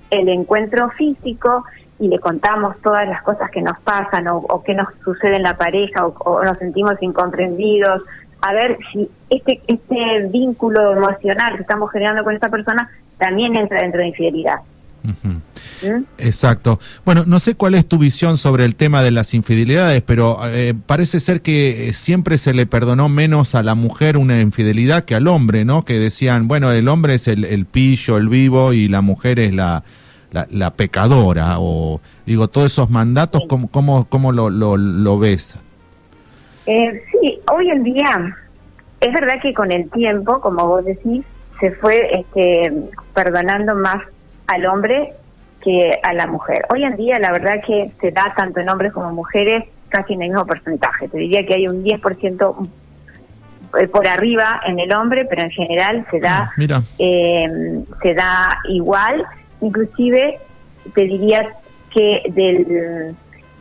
el 0.09 0.29
encuentro 0.29 0.89
físico 0.91 1.63
y 1.99 2.07
le 2.07 2.19
contamos 2.19 2.79
todas 2.81 3.07
las 3.07 3.21
cosas 3.21 3.51
que 3.51 3.61
nos 3.61 3.79
pasan 3.81 4.27
o, 4.27 4.37
o 4.37 4.63
que 4.63 4.73
nos 4.73 4.87
sucede 5.03 5.35
en 5.35 5.43
la 5.43 5.57
pareja 5.57 6.07
o, 6.07 6.15
o 6.25 6.43
nos 6.43 6.57
sentimos 6.57 6.95
incomprendidos 7.01 8.01
a 8.43 8.53
ver 8.53 8.77
si 8.91 9.09
este, 9.29 9.61
este 9.67 10.27
vínculo 10.29 10.91
emocional 10.97 11.55
que 11.55 11.61
estamos 11.61 11.89
generando 11.91 12.25
con 12.25 12.35
esta 12.35 12.49
persona 12.49 12.89
también 13.17 13.55
entra 13.55 13.81
dentro 13.81 14.01
de 14.01 14.07
infidelidad. 14.07 14.57
¿Mm? 15.03 16.03
Exacto. 16.17 16.77
Bueno, 17.05 17.23
no 17.25 17.39
sé 17.39 17.55
cuál 17.55 17.75
es 17.75 17.85
tu 17.85 17.97
visión 17.97 18.35
sobre 18.35 18.65
el 18.65 18.75
tema 18.75 19.01
de 19.01 19.11
las 19.11 19.33
infidelidades, 19.33 20.01
pero 20.01 20.39
eh, 20.45 20.73
parece 20.85 21.21
ser 21.21 21.41
que 21.41 21.87
eh, 21.87 21.93
siempre 21.93 22.37
se 22.37 22.53
le 22.53 22.65
perdonó 22.65 23.07
menos 23.07 23.55
a 23.55 23.63
la 23.63 23.75
mujer 23.75 24.17
una 24.17 24.41
infidelidad 24.41 25.05
que 25.05 25.15
al 25.15 25.27
hombre, 25.27 25.63
¿no? 25.63 25.85
Que 25.85 25.97
decían, 25.97 26.49
bueno, 26.49 26.71
el 26.73 26.89
hombre 26.89 27.15
es 27.15 27.29
el, 27.29 27.65
pillo, 27.65 28.17
el 28.17 28.27
vivo, 28.27 28.73
y 28.73 28.89
la 28.89 28.99
mujer 28.99 29.39
es 29.39 29.53
la, 29.53 29.83
la, 30.31 30.71
pecadora, 30.71 31.59
o 31.59 32.01
digo, 32.25 32.49
todos 32.49 32.73
esos 32.73 32.89
mandatos, 32.89 33.43
¿cómo, 33.47 33.69
cómo, 33.69 34.05
cómo 34.09 34.33
lo, 34.33 34.49
lo, 34.49 34.75
lo 34.75 35.17
ves? 35.17 35.57
Eh, 36.65 37.03
sí, 37.11 37.32
hoy 37.51 37.69
en 37.69 37.83
día 37.83 38.37
es 38.99 39.13
verdad 39.13 39.41
que 39.41 39.53
con 39.53 39.71
el 39.71 39.89
tiempo, 39.89 40.39
como 40.39 40.65
vos 40.67 40.85
decís, 40.85 41.25
se 41.59 41.71
fue 41.71 42.19
este, 42.19 42.71
perdonando 43.13 43.75
más 43.75 43.97
al 44.47 44.65
hombre 44.65 45.13
que 45.61 45.99
a 46.03 46.13
la 46.13 46.27
mujer. 46.27 46.65
Hoy 46.69 46.83
en 46.83 46.95
día 46.95 47.19
la 47.19 47.31
verdad 47.31 47.61
que 47.65 47.91
se 48.01 48.11
da 48.11 48.33
tanto 48.35 48.59
en 48.59 48.69
hombres 48.69 48.93
como 48.93 49.11
mujeres 49.11 49.63
casi 49.89 50.13
en 50.13 50.23
el 50.23 50.29
mismo 50.29 50.45
porcentaje. 50.45 51.07
Te 51.07 51.17
diría 51.17 51.45
que 51.45 51.55
hay 51.55 51.67
un 51.67 51.83
10% 51.83 52.69
eh, 53.79 53.87
por 53.87 54.07
arriba 54.07 54.61
en 54.65 54.79
el 54.79 54.93
hombre, 54.93 55.25
pero 55.29 55.43
en 55.43 55.51
general 55.51 56.05
se 56.11 56.19
da 56.19 56.51
ah, 56.57 56.81
eh, 56.99 57.83
se 58.01 58.13
da 58.13 58.57
igual. 58.69 59.23
Inclusive 59.61 60.39
te 60.95 61.03
diría 61.03 61.45
que 61.93 62.23
del 62.29 63.15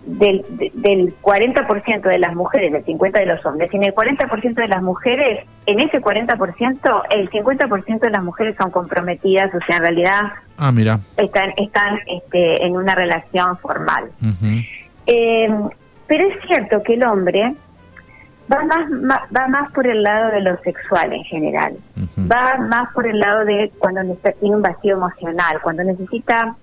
del, 0.04 0.44
del 0.74 1.14
40% 1.20 2.02
de 2.02 2.18
las 2.18 2.34
mujeres, 2.34 2.72
del 2.72 2.84
50% 2.84 3.12
de 3.12 3.26
los 3.26 3.44
hombres, 3.46 3.70
y 3.72 3.76
en 3.76 3.84
el 3.84 3.94
40% 3.94 4.54
de 4.54 4.68
las 4.68 4.82
mujeres, 4.82 5.46
en 5.66 5.80
ese 5.80 6.00
40%, 6.00 7.02
el 7.10 7.30
50% 7.30 8.00
de 8.00 8.10
las 8.10 8.24
mujeres 8.24 8.56
son 8.60 8.70
comprometidas, 8.70 9.54
o 9.54 9.58
sea, 9.66 9.76
en 9.76 9.82
realidad 9.82 10.20
ah, 10.56 10.72
mira. 10.72 11.00
están, 11.16 11.52
están 11.56 11.98
este, 12.06 12.64
en 12.64 12.76
una 12.76 12.94
relación 12.94 13.56
formal. 13.58 14.10
Eh, 15.06 15.48
pero 16.06 16.28
es 16.28 16.36
cierto 16.46 16.82
que 16.82 16.94
el 16.94 17.04
hombre 17.04 17.54
va 18.52 18.64
más, 18.64 18.90
va 19.34 19.48
más 19.48 19.70
por 19.72 19.86
el 19.86 20.02
lado 20.02 20.30
de 20.32 20.40
lo 20.40 20.58
sexual 20.58 21.12
en 21.12 21.24
general, 21.24 21.76
va 22.30 22.58
más 22.58 22.92
por 22.92 23.06
el 23.06 23.18
lado 23.18 23.44
de 23.44 23.72
cuando 23.78 24.02
tiene 24.40 24.56
un 24.56 24.62
vacío 24.62 24.96
emocional, 24.96 25.58
cuando 25.62 25.84
necesita 25.84 26.54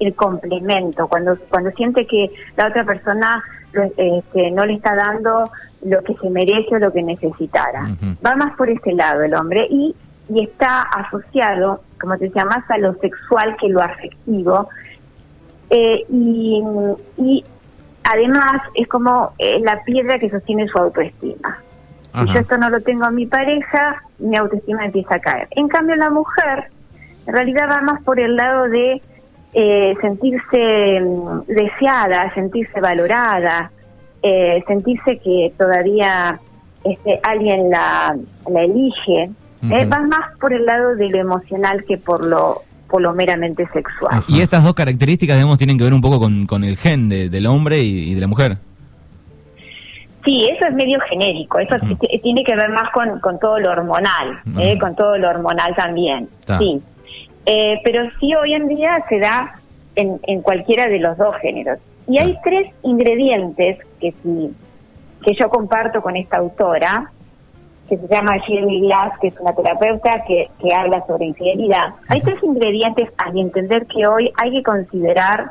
el 0.00 0.14
complemento, 0.14 1.06
cuando, 1.08 1.36
cuando 1.48 1.70
siente 1.72 2.06
que 2.06 2.30
la 2.56 2.68
otra 2.68 2.84
persona 2.84 3.42
este, 3.96 4.50
no 4.50 4.66
le 4.66 4.74
está 4.74 4.94
dando 4.94 5.50
lo 5.84 6.02
que 6.02 6.14
se 6.16 6.30
merece 6.30 6.74
o 6.74 6.78
lo 6.78 6.92
que 6.92 7.02
necesitara. 7.02 7.88
Va 8.24 8.34
más 8.36 8.56
por 8.56 8.68
ese 8.70 8.92
lado 8.92 9.22
el 9.22 9.34
hombre 9.34 9.66
y, 9.70 9.94
y 10.28 10.44
está 10.44 10.82
asociado, 10.82 11.82
como 12.00 12.16
te 12.16 12.24
decía, 12.24 12.44
más 12.44 12.68
a 12.70 12.78
lo 12.78 12.94
sexual 12.94 13.56
que 13.60 13.68
lo 13.68 13.82
afectivo. 13.82 14.68
Eh, 15.68 16.04
y, 16.08 16.62
y 17.18 17.44
además 18.02 18.60
es 18.74 18.88
como 18.88 19.32
eh, 19.38 19.60
la 19.60 19.82
piedra 19.84 20.18
que 20.18 20.30
sostiene 20.30 20.66
su 20.66 20.78
autoestima. 20.78 21.58
Si 22.12 22.32
yo 22.32 22.40
esto 22.40 22.58
no 22.58 22.70
lo 22.70 22.80
tengo 22.80 23.04
a 23.04 23.12
mi 23.12 23.26
pareja, 23.26 24.02
mi 24.18 24.34
autoestima 24.36 24.84
empieza 24.84 25.14
a 25.14 25.18
caer. 25.20 25.46
En 25.52 25.68
cambio, 25.68 25.94
la 25.94 26.10
mujer 26.10 26.64
en 27.26 27.32
realidad 27.32 27.68
va 27.70 27.80
más 27.82 28.02
por 28.02 28.18
el 28.18 28.34
lado 28.34 28.64
de 28.64 29.00
eh, 29.52 29.94
sentirse 30.00 31.00
mm, 31.00 31.40
deseada, 31.48 32.32
sentirse 32.34 32.80
valorada, 32.80 33.70
eh, 34.22 34.62
sentirse 34.66 35.18
que 35.18 35.52
todavía 35.58 36.38
este, 36.84 37.18
alguien 37.24 37.68
la, 37.68 38.16
la 38.48 38.62
elige, 38.62 39.30
eh, 39.62 39.84
va 39.86 40.00
más 40.02 40.38
por 40.40 40.52
el 40.52 40.64
lado 40.64 40.94
de 40.94 41.10
lo 41.10 41.18
emocional 41.18 41.84
que 41.86 41.98
por 41.98 42.24
lo 42.24 42.62
por 42.88 43.02
lo 43.02 43.12
meramente 43.12 43.68
sexual. 43.68 44.22
Y 44.26 44.40
estas 44.40 44.64
dos 44.64 44.74
características, 44.74 45.36
digamos, 45.36 45.58
tienen 45.58 45.78
que 45.78 45.84
ver 45.84 45.94
un 45.94 46.00
poco 46.00 46.18
con, 46.18 46.46
con 46.46 46.64
el 46.64 46.76
gen 46.76 47.08
del 47.08 47.46
hombre 47.46 47.78
y, 47.80 48.14
de 48.14 48.20
la 48.20 48.26
mujer. 48.26 48.56
Sí, 50.24 50.48
eso 50.50 50.66
es 50.66 50.74
medio 50.74 50.98
genérico, 51.08 51.60
eso 51.60 51.76
tiene 52.20 52.42
que 52.42 52.56
ver 52.56 52.68
más 52.70 52.90
con, 52.92 53.20
con 53.20 53.38
todo 53.38 53.60
lo 53.60 53.70
hormonal, 53.70 54.40
con 54.80 54.96
todo 54.96 55.16
lo 55.18 55.28
hormonal 55.28 55.72
también. 55.76 56.28
Sí. 56.58 56.82
Eh, 57.46 57.80
pero 57.84 58.08
sí 58.18 58.34
hoy 58.34 58.54
en 58.54 58.68
día 58.68 59.04
se 59.08 59.18
da 59.18 59.54
en, 59.96 60.20
en, 60.24 60.42
cualquiera 60.42 60.86
de 60.86 60.98
los 60.98 61.16
dos 61.16 61.34
géneros. 61.36 61.78
Y 62.06 62.18
hay 62.18 62.36
tres 62.44 62.72
ingredientes 62.82 63.78
que 64.00 64.12
sí, 64.22 64.54
que 65.24 65.34
yo 65.34 65.48
comparto 65.48 66.02
con 66.02 66.16
esta 66.16 66.38
autora, 66.38 67.10
que 67.88 67.96
se 67.96 68.08
llama 68.08 68.36
Shirley 68.36 68.82
Glass, 68.82 69.18
que 69.20 69.28
es 69.28 69.40
una 69.40 69.52
terapeuta 69.52 70.22
que, 70.24 70.48
que 70.60 70.72
habla 70.72 71.04
sobre 71.06 71.26
infidelidad. 71.26 71.94
Hay 72.08 72.20
tres 72.20 72.42
ingredientes 72.42 73.10
a 73.18 73.30
mi 73.32 73.40
entender 73.40 73.86
que 73.86 74.06
hoy 74.06 74.32
hay 74.36 74.52
que 74.52 74.62
considerar 74.62 75.50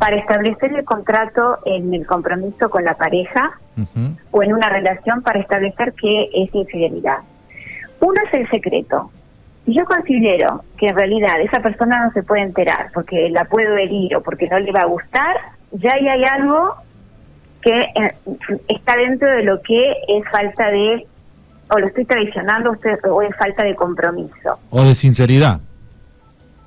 para 0.00 0.16
establecer 0.16 0.72
el 0.72 0.84
contrato 0.84 1.58
en 1.66 1.92
el 1.92 2.06
compromiso 2.06 2.70
con 2.70 2.84
la 2.84 2.94
pareja 2.94 3.60
o 4.30 4.42
en 4.42 4.52
una 4.52 4.68
relación 4.68 5.22
para 5.22 5.40
establecer 5.40 5.92
que 5.92 6.30
es 6.34 6.54
infidelidad. 6.54 7.18
Uno 8.00 8.20
es 8.26 8.34
el 8.34 8.48
secreto. 8.48 9.10
Si 9.64 9.74
yo 9.74 9.84
considero 9.84 10.64
que 10.78 10.88
en 10.88 10.96
realidad 10.96 11.40
esa 11.40 11.60
persona 11.60 12.04
no 12.04 12.12
se 12.12 12.22
puede 12.22 12.42
enterar 12.42 12.86
porque 12.94 13.28
la 13.30 13.44
puedo 13.44 13.76
herir 13.76 14.16
o 14.16 14.22
porque 14.22 14.48
no 14.48 14.58
le 14.58 14.72
va 14.72 14.80
a 14.80 14.86
gustar, 14.86 15.36
ya 15.72 15.92
ahí 15.94 16.08
hay 16.08 16.24
algo 16.24 16.74
que 17.60 17.78
eh, 17.78 18.14
está 18.68 18.96
dentro 18.96 19.28
de 19.28 19.42
lo 19.42 19.60
que 19.62 19.92
es 20.08 20.24
falta 20.30 20.66
de, 20.70 21.06
o 21.70 21.78
lo 21.78 21.86
estoy 21.86 22.04
traicionando 22.04 22.70
o 23.10 23.22
es 23.22 23.36
falta 23.36 23.64
de 23.64 23.74
compromiso. 23.74 24.58
O 24.70 24.82
de 24.82 24.94
sinceridad. 24.94 25.60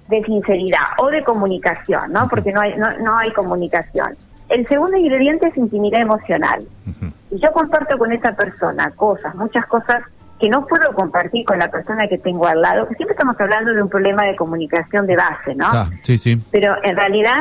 De 0.07 0.21
sinceridad 0.23 0.85
o 0.99 1.07
de 1.07 1.23
comunicación, 1.23 2.13
¿no? 2.13 2.27
Porque 2.27 2.51
no 2.51 2.61
hay, 2.61 2.75
no, 2.77 2.97
no 2.99 3.17
hay 3.17 3.31
comunicación. 3.31 4.15
El 4.49 4.67
segundo 4.67 4.97
ingrediente 4.97 5.47
es 5.47 5.57
intimidad 5.57 6.01
emocional. 6.01 6.63
Si 7.29 7.39
yo 7.39 7.51
comparto 7.53 7.97
con 7.97 8.11
esa 8.11 8.35
persona 8.35 8.91
cosas, 8.91 9.33
muchas 9.35 9.65
cosas 9.65 10.03
que 10.43 10.49
no 10.49 10.65
puedo 10.65 10.91
compartir 10.93 11.45
con 11.45 11.57
la 11.57 11.71
persona 11.71 12.05
que 12.09 12.17
tengo 12.17 12.45
al 12.45 12.61
lado, 12.61 12.85
que 12.89 12.95
siempre 12.95 13.13
estamos 13.13 13.39
hablando 13.39 13.73
de 13.73 13.81
un 13.81 13.87
problema 13.87 14.25
de 14.25 14.35
comunicación 14.35 15.07
de 15.07 15.15
base, 15.15 15.55
¿no? 15.55 15.67
Ah, 15.67 15.89
sí, 16.01 16.17
sí. 16.17 16.37
Pero 16.51 16.75
en 16.83 16.97
realidad, 16.97 17.37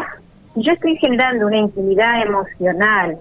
si 0.54 0.62
yo 0.62 0.70
estoy 0.70 0.96
generando 0.98 1.48
una 1.48 1.56
intimidad 1.56 2.22
emocional, 2.22 3.18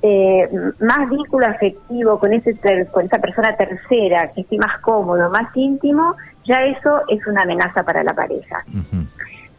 eh, 0.00 0.48
más 0.80 1.10
vínculo 1.10 1.44
afectivo 1.44 2.18
con 2.18 2.32
ese 2.32 2.56
con 2.90 3.04
esa 3.04 3.18
persona 3.18 3.54
tercera, 3.54 4.32
que 4.32 4.40
esté 4.40 4.56
más 4.56 4.80
cómodo, 4.80 5.28
más 5.28 5.54
íntimo, 5.54 6.16
ya 6.46 6.62
eso 6.62 7.02
es 7.08 7.26
una 7.26 7.42
amenaza 7.42 7.82
para 7.82 8.02
la 8.02 8.14
pareja. 8.14 8.64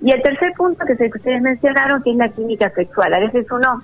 Y 0.02 0.10
el 0.10 0.22
tercer 0.24 0.52
punto 0.58 0.84
que, 0.84 0.96
que 0.96 1.12
ustedes 1.16 1.44
mencionaron, 1.44 2.02
que 2.02 2.10
es 2.10 2.18
la 2.18 2.30
química 2.30 2.72
sexual. 2.72 3.14
A 3.14 3.20
veces 3.20 3.46
uno 3.52 3.84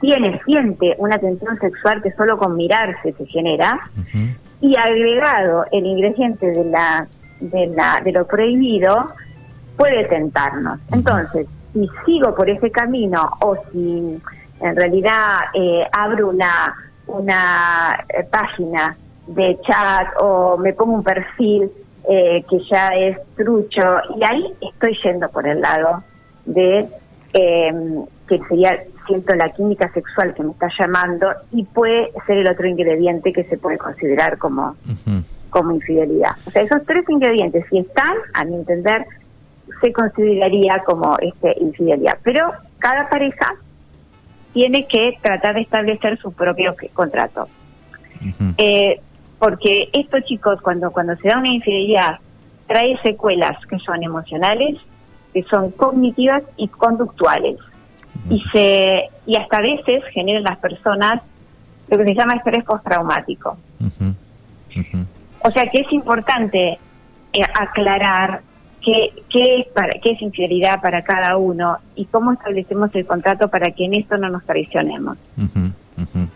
tiene, 0.00 0.40
siente 0.44 0.96
una 0.98 1.18
tensión 1.18 1.56
sexual 1.60 2.02
que 2.02 2.10
solo 2.14 2.36
con 2.36 2.56
mirarse 2.56 3.12
se 3.12 3.26
genera, 3.26 3.78
y 4.60 4.76
agregado 4.76 5.64
el 5.72 5.86
ingrediente 5.86 6.50
de 6.50 6.64
la 6.64 7.06
de 7.40 7.66
la 7.68 8.00
de 8.02 8.12
lo 8.12 8.26
prohibido 8.26 9.12
puede 9.76 10.04
tentarnos. 10.06 10.80
Entonces, 10.92 11.46
si 11.72 11.88
sigo 12.04 12.34
por 12.34 12.50
ese 12.50 12.70
camino 12.70 13.30
o 13.40 13.56
si 13.70 14.20
en 14.60 14.76
realidad 14.76 15.38
eh, 15.54 15.86
abro 15.92 16.30
una 16.30 16.74
una 17.06 18.04
eh, 18.08 18.24
página 18.24 18.96
de 19.28 19.58
chat 19.62 20.08
o 20.20 20.56
me 20.58 20.72
pongo 20.72 20.94
un 20.94 21.04
perfil 21.04 21.70
eh, 22.08 22.44
que 22.48 22.58
ya 22.70 22.88
es 22.88 23.18
trucho 23.36 24.00
y 24.16 24.24
ahí 24.24 24.52
estoy 24.60 24.98
yendo 25.04 25.28
por 25.28 25.46
el 25.46 25.60
lado 25.60 26.02
de 26.44 26.88
que 27.30 28.40
sería 28.48 28.82
siento 29.08 29.34
la 29.34 29.48
química 29.48 29.92
sexual 29.92 30.34
que 30.34 30.44
me 30.44 30.52
está 30.52 30.68
llamando 30.78 31.28
y 31.50 31.64
puede 31.64 32.12
ser 32.26 32.38
el 32.38 32.48
otro 32.48 32.68
ingrediente 32.68 33.32
que 33.32 33.42
se 33.44 33.58
puede 33.58 33.78
considerar 33.78 34.38
como, 34.38 34.76
como 35.50 35.72
infidelidad. 35.72 36.32
O 36.46 36.50
sea, 36.50 36.62
esos 36.62 36.84
tres 36.86 37.04
ingredientes, 37.08 37.64
si 37.68 37.78
están, 37.78 38.14
a 38.34 38.44
mi 38.44 38.54
entender, 38.54 39.04
se 39.80 39.92
consideraría 39.92 40.82
como 40.84 41.16
este 41.20 41.56
infidelidad. 41.60 42.18
Pero 42.22 42.52
cada 42.78 43.08
pareja 43.08 43.56
tiene 44.52 44.86
que 44.86 45.18
tratar 45.20 45.56
de 45.56 45.62
establecer 45.62 46.18
su 46.18 46.32
propio 46.32 46.76
contrato. 46.92 47.48
eh, 48.58 49.00
porque 49.38 49.88
estos 49.92 50.24
chicos, 50.24 50.60
cuando, 50.62 50.90
cuando 50.90 51.16
se 51.16 51.28
da 51.28 51.38
una 51.38 51.48
infidelidad, 51.48 52.18
trae 52.66 52.96
secuelas 53.02 53.56
que 53.66 53.78
son 53.78 54.02
emocionales, 54.02 54.76
que 55.32 55.42
son 55.44 55.70
cognitivas 55.72 56.42
y 56.56 56.68
conductuales 56.68 57.56
y 58.30 58.42
se 58.52 59.08
y 59.26 59.36
hasta 59.36 59.58
a 59.58 59.62
veces 59.62 60.02
generan 60.12 60.44
las 60.44 60.58
personas 60.58 61.22
lo 61.90 61.98
que 61.98 62.04
se 62.04 62.14
llama 62.14 62.34
estrés 62.34 62.64
postraumático. 62.64 63.56
O 65.40 65.50
sea 65.50 65.66
que 65.66 65.80
es 65.80 65.92
importante 65.92 66.78
eh, 67.32 67.40
aclarar 67.54 68.42
qué, 68.84 69.12
qué, 69.30 69.60
es 69.60 69.66
para, 69.68 69.92
qué 70.02 70.12
es 70.12 70.22
infidelidad 70.22 70.80
para 70.80 71.02
cada 71.02 71.36
uno 71.36 71.78
y 71.94 72.04
cómo 72.06 72.32
establecemos 72.32 72.90
el 72.94 73.06
contrato 73.06 73.48
para 73.48 73.70
que 73.70 73.86
en 73.86 73.94
esto 73.94 74.16
no 74.18 74.28
nos 74.28 74.44
traicionemos. 74.44 75.16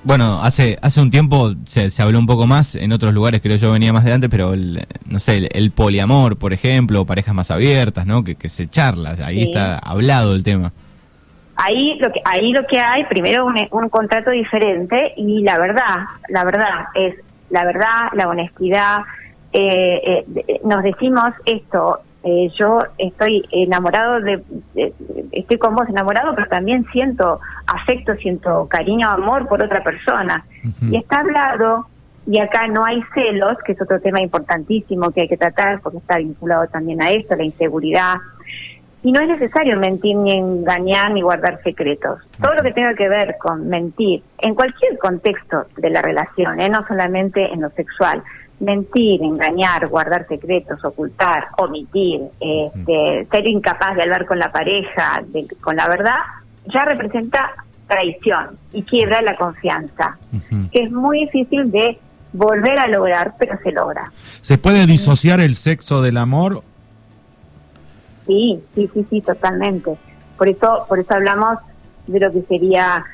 Bueno, 0.02 0.42
hace 0.42 0.76
hace 0.82 1.00
un 1.00 1.10
tiempo 1.10 1.52
se, 1.66 1.90
habló 2.02 2.18
un 2.18 2.26
poco 2.26 2.48
más, 2.48 2.74
en 2.74 2.92
otros 2.92 3.14
lugares 3.14 3.40
creo 3.42 3.56
yo 3.56 3.70
venía 3.70 3.92
más 3.92 4.04
de 4.04 4.12
antes, 4.12 4.28
pero 4.28 4.54
el, 4.54 4.84
no 5.06 5.20
sé, 5.20 5.48
el, 5.52 5.70
poliamor, 5.70 6.36
por 6.36 6.52
ejemplo, 6.52 7.04
parejas 7.06 7.34
más 7.34 7.50
abiertas, 7.52 8.04
¿no? 8.04 8.24
Que, 8.24 8.34
que 8.34 8.48
se 8.48 8.68
charla, 8.68 9.16
ahí 9.24 9.42
está 9.42 9.78
hablado 9.78 10.34
el 10.34 10.42
tema. 10.42 10.72
Ahí 11.56 11.98
lo 12.00 12.10
que 12.10 12.20
ahí 12.24 12.52
lo 12.52 12.66
que 12.66 12.78
hay 12.78 13.04
primero 13.04 13.44
un, 13.44 13.56
un 13.70 13.88
contrato 13.88 14.30
diferente 14.30 15.12
y 15.16 15.42
la 15.42 15.58
verdad, 15.58 16.06
la 16.28 16.44
verdad 16.44 16.86
es 16.94 17.14
la 17.52 17.64
verdad, 17.64 18.08
la 18.14 18.28
honestidad. 18.28 19.02
Eh, 19.52 20.24
eh, 20.34 20.60
nos 20.64 20.82
decimos 20.82 21.34
esto, 21.44 22.00
eh, 22.24 22.48
yo 22.58 22.80
estoy 22.96 23.46
enamorado 23.52 24.20
de, 24.20 24.42
estoy 25.32 25.58
con 25.58 25.74
vos 25.74 25.88
enamorado, 25.88 26.34
pero 26.34 26.48
también 26.48 26.86
siento 26.92 27.40
afecto, 27.66 28.14
siento 28.16 28.66
cariño, 28.68 29.08
amor 29.08 29.46
por 29.48 29.62
otra 29.62 29.84
persona. 29.84 30.44
Y 30.80 30.96
está 30.96 31.20
hablado, 31.20 31.86
y 32.26 32.38
acá 32.38 32.68
no 32.68 32.84
hay 32.84 33.02
celos, 33.14 33.58
que 33.66 33.72
es 33.72 33.82
otro 33.82 34.00
tema 34.00 34.22
importantísimo 34.22 35.10
que 35.10 35.22
hay 35.22 35.28
que 35.28 35.36
tratar, 35.36 35.80
porque 35.82 35.98
está 35.98 36.16
vinculado 36.16 36.66
también 36.68 37.02
a 37.02 37.10
esto, 37.10 37.36
la 37.36 37.44
inseguridad. 37.44 38.14
Y 39.02 39.10
no 39.10 39.20
es 39.20 39.28
necesario 39.28 39.78
mentir 39.78 40.16
ni 40.16 40.32
engañar 40.32 41.10
ni 41.12 41.22
guardar 41.22 41.60
secretos. 41.62 42.20
Todo 42.40 42.54
lo 42.54 42.62
que 42.62 42.72
tenga 42.72 42.94
que 42.94 43.08
ver 43.08 43.36
con 43.40 43.68
mentir, 43.68 44.22
en 44.38 44.54
cualquier 44.54 44.96
contexto 44.98 45.66
de 45.76 45.90
la 45.90 46.02
relación, 46.02 46.60
¿eh? 46.60 46.68
no 46.68 46.86
solamente 46.86 47.52
en 47.52 47.62
lo 47.62 47.70
sexual, 47.70 48.22
mentir, 48.60 49.22
engañar, 49.22 49.88
guardar 49.88 50.26
secretos, 50.28 50.84
ocultar, 50.84 51.48
omitir, 51.58 52.20
este, 52.40 53.26
ser 53.30 53.48
incapaz 53.48 53.96
de 53.96 54.02
hablar 54.02 54.24
con 54.24 54.38
la 54.38 54.52
pareja, 54.52 55.22
con 55.60 55.76
la 55.76 55.88
verdad, 55.88 56.18
ya 56.72 56.84
representa 56.84 57.50
traición 57.88 58.56
y 58.72 58.82
quiebra 58.82 59.20
la 59.20 59.34
confianza, 59.34 60.16
que 60.70 60.82
es 60.82 60.92
muy 60.92 61.26
difícil 61.26 61.70
de 61.70 61.98
volver 62.32 62.78
a 62.78 62.86
lograr, 62.86 63.34
pero 63.38 63.58
se 63.62 63.72
logra. 63.72 64.10
¿Se 64.40 64.56
puede 64.58 64.86
disociar 64.86 65.40
el 65.40 65.54
sexo 65.54 66.00
del 66.00 66.16
amor 66.16 66.62
Sí, 68.32 68.62
sí, 68.74 68.90
sí, 68.94 69.06
sí, 69.10 69.20
totalmente. 69.20 69.94
Por 70.38 70.48
eso, 70.48 70.86
por 70.88 70.98
eso 70.98 71.14
hablamos 71.14 71.58
de 72.06 72.18
lo 72.18 72.30
que 72.30 72.40
sería 72.42 73.04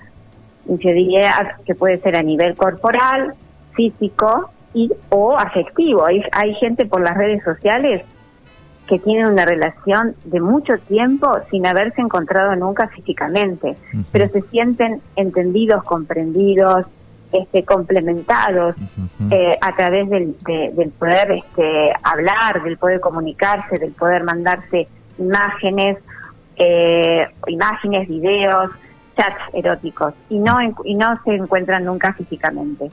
infidelidad, 0.68 1.56
que 1.66 1.74
puede 1.74 1.98
ser 1.98 2.14
a 2.14 2.22
nivel 2.22 2.54
corporal, 2.54 3.34
físico 3.72 4.50
y 4.74 4.92
o 5.08 5.36
afectivo. 5.36 6.04
Hay, 6.04 6.22
hay 6.30 6.54
gente 6.54 6.86
por 6.86 7.00
las 7.00 7.16
redes 7.16 7.42
sociales 7.42 8.02
que 8.86 9.00
tienen 9.00 9.26
una 9.26 9.44
relación 9.44 10.14
de 10.24 10.40
mucho 10.40 10.78
tiempo 10.86 11.32
sin 11.50 11.66
haberse 11.66 12.00
encontrado 12.00 12.54
nunca 12.54 12.86
físicamente, 12.88 13.76
pero 14.12 14.28
se 14.28 14.40
sienten 14.42 15.02
entendidos, 15.16 15.82
comprendidos, 15.82 16.86
este, 17.32 17.64
complementados 17.64 18.76
eh, 19.30 19.58
a 19.60 19.76
través 19.76 20.08
del, 20.08 20.34
del 20.46 20.90
poder 20.92 21.32
este, 21.32 21.92
hablar, 22.02 22.62
del 22.62 22.78
poder 22.78 23.00
comunicarse, 23.00 23.78
del 23.78 23.92
poder 23.92 24.22
mandarse 24.22 24.88
imágenes, 25.18 25.98
eh, 26.56 27.26
imágenes, 27.46 28.08
videos, 28.08 28.70
chats 29.16 29.40
eróticos 29.52 30.14
y 30.30 30.38
no 30.38 30.58
y 30.84 30.94
no 30.94 31.20
se 31.24 31.34
encuentran 31.34 31.84
nunca 31.84 32.12
físicamente. 32.12 32.90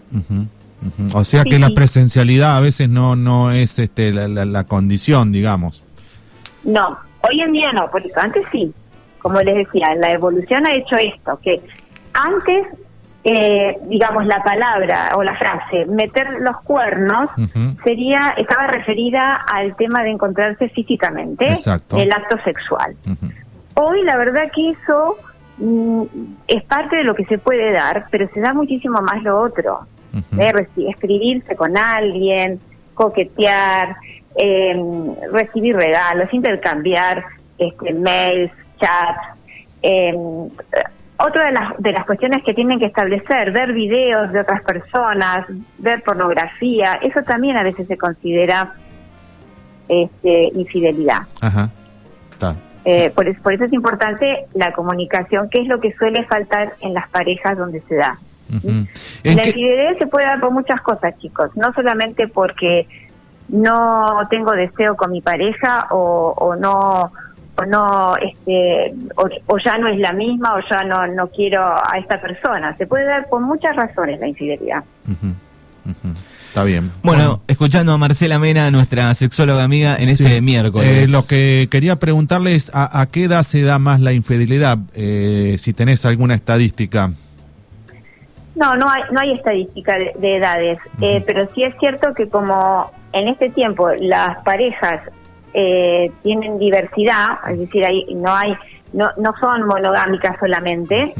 O 1.13 1.23
sea 1.23 1.43
que 1.43 1.57
la 1.57 1.69
presencialidad 1.69 2.57
a 2.57 2.59
veces 2.59 2.89
no 2.89 3.15
no 3.15 3.51
es 3.51 3.79
este 3.79 4.11
la, 4.11 4.63
condición, 4.65 5.31
digamos. 5.31 5.85
No, 6.63 6.97
hoy 7.21 7.41
en 7.41 7.51
día 7.51 7.71
no, 7.73 7.89
porque 7.91 8.11
antes 8.15 8.45
sí. 8.51 8.73
Como 9.19 9.41
les 9.41 9.55
decía, 9.55 9.87
la 9.95 10.11
evolución 10.11 10.67
ha 10.67 10.75
hecho 10.75 10.95
esto, 10.97 11.39
que 11.41 11.59
antes 12.13 12.67
eh, 13.27 13.79
digamos, 13.87 14.27
la 14.27 14.43
palabra 14.43 15.09
o 15.15 15.23
la 15.23 15.35
frase 15.35 15.87
meter 15.87 16.41
los 16.41 16.61
cuernos 16.61 17.31
sería 17.83 18.35
estaba 18.37 18.67
referida 18.67 19.33
al 19.51 19.75
tema 19.75 20.03
de 20.03 20.11
encontrarse 20.11 20.69
físicamente, 20.69 21.55
el 21.97 22.11
acto 22.11 22.37
sexual. 22.43 22.95
Hoy 23.73 24.03
la 24.03 24.15
verdad 24.17 24.43
que 24.53 24.69
eso 24.69 25.17
mm, 25.57 26.03
es 26.47 26.63
parte 26.65 26.97
de 26.97 27.03
lo 27.03 27.15
que 27.15 27.25
se 27.25 27.39
puede 27.39 27.71
dar, 27.71 28.05
pero 28.11 28.29
se 28.31 28.41
da 28.41 28.53
muchísimo 28.53 29.01
más 29.01 29.23
lo 29.23 29.41
otro. 29.41 29.87
escribirse 30.77 31.55
con 31.55 31.75
alguien, 31.75 32.59
coquetear, 32.93 33.95
em, 34.35 35.15
recibir 35.33 35.75
regalos, 35.75 36.31
intercambiar 36.31 37.25
este, 37.57 37.91
mails, 37.91 38.51
chats. 38.79 39.39
Eh, 39.81 40.13
otra 41.17 41.45
de 41.45 41.51
las, 41.53 41.77
de 41.77 41.91
las 41.91 42.05
cuestiones 42.05 42.43
que 42.43 42.53
tienen 42.53 42.79
que 42.79 42.85
establecer, 42.85 43.51
ver 43.51 43.73
videos 43.73 44.31
de 44.31 44.41
otras 44.41 44.61
personas, 44.63 45.45
ver 45.77 46.03
pornografía, 46.03 46.99
eso 47.01 47.21
también 47.23 47.57
a 47.57 47.63
veces 47.63 47.87
se 47.87 47.97
considera 47.97 48.73
este, 49.87 50.51
infidelidad. 50.53 51.21
Ajá. 51.41 51.69
Eh, 52.87 53.09
por, 53.15 53.27
eso, 53.27 53.41
por 53.41 53.53
eso 53.53 53.63
es 53.63 53.73
importante 53.73 54.45
la 54.53 54.71
comunicación, 54.71 55.49
que 55.49 55.61
es 55.61 55.67
lo 55.67 55.79
que 55.79 55.91
suele 55.93 56.23
faltar 56.25 56.73
en 56.81 56.93
las 56.93 57.09
parejas 57.09 57.57
donde 57.57 57.81
se 57.81 57.95
da. 57.95 58.19
La 59.23 59.47
infidelidad 59.47 59.97
se 59.97 60.05
puede 60.05 60.27
dar 60.27 60.39
por 60.39 60.51
muchas 60.51 60.81
cosas, 60.81 61.17
chicos, 61.17 61.49
no 61.55 61.73
solamente 61.73 62.27
porque 62.27 62.87
no 63.47 64.21
tengo 64.29 64.51
deseo 64.51 64.95
con 64.95 65.11
mi 65.11 65.21
pareja 65.21 65.87
o, 65.89 66.35
o 66.37 66.55
no 66.55 67.11
o 67.57 67.65
no 67.65 68.15
este 68.17 68.93
o, 69.15 69.57
ya 69.57 69.77
no 69.77 69.87
es 69.87 69.99
la 69.99 70.13
misma 70.13 70.55
o 70.55 70.59
ya 70.69 70.83
no 70.83 71.07
no 71.07 71.27
quiero 71.27 71.61
a 71.63 71.97
esta 71.97 72.19
persona 72.19 72.75
se 72.77 72.87
puede 72.87 73.05
dar 73.05 73.27
por 73.29 73.41
muchas 73.41 73.75
razones 73.75 74.19
la 74.19 74.27
infidelidad 74.27 74.83
Está 76.55 76.63
bien. 76.63 76.89
Bueno, 77.03 77.41
escuchando 77.49 77.91
a 77.91 77.97
Marcela 77.97 78.39
Mena, 78.39 78.71
nuestra 78.71 79.13
sexóloga 79.13 79.65
amiga, 79.65 79.97
en 79.97 80.07
este 80.07 80.39
miércoles. 80.41 81.09
Eh, 81.09 81.11
lo 81.11 81.27
que 81.27 81.67
quería 81.69 81.97
preguntarles, 81.97 82.71
a, 82.73 83.01
¿a, 83.01 83.07
qué 83.07 83.25
edad 83.25 83.43
se 83.43 83.61
da 83.63 83.77
más 83.77 83.99
la 83.99 84.13
infidelidad? 84.13 84.77
Eh, 84.93 85.57
si 85.59 85.73
tenés 85.73 86.05
alguna 86.05 86.33
estadística. 86.33 87.11
No, 88.55 88.73
no 88.77 88.89
hay, 88.89 89.03
no 89.11 89.19
hay 89.19 89.33
estadística 89.33 89.97
de, 89.97 90.37
edades, 90.37 90.77
eh, 91.01 91.21
pero 91.27 91.45
sí 91.53 91.63
es 91.63 91.75
cierto 91.77 92.13
que 92.13 92.29
como 92.29 92.89
en 93.11 93.27
este 93.27 93.49
tiempo 93.49 93.89
las 93.99 94.41
parejas 94.45 95.01
eh, 95.57 96.11
tienen 96.21 96.59
diversidad, 96.59 97.37
es 97.49 97.57
decir, 97.59 97.85
ahí 97.85 98.05
no 98.13 98.35
hay, 98.35 98.53
no, 98.91 99.09
no 99.17 99.33
son 99.39 99.65
monogámicas 99.65 100.37
solamente. 100.37 101.13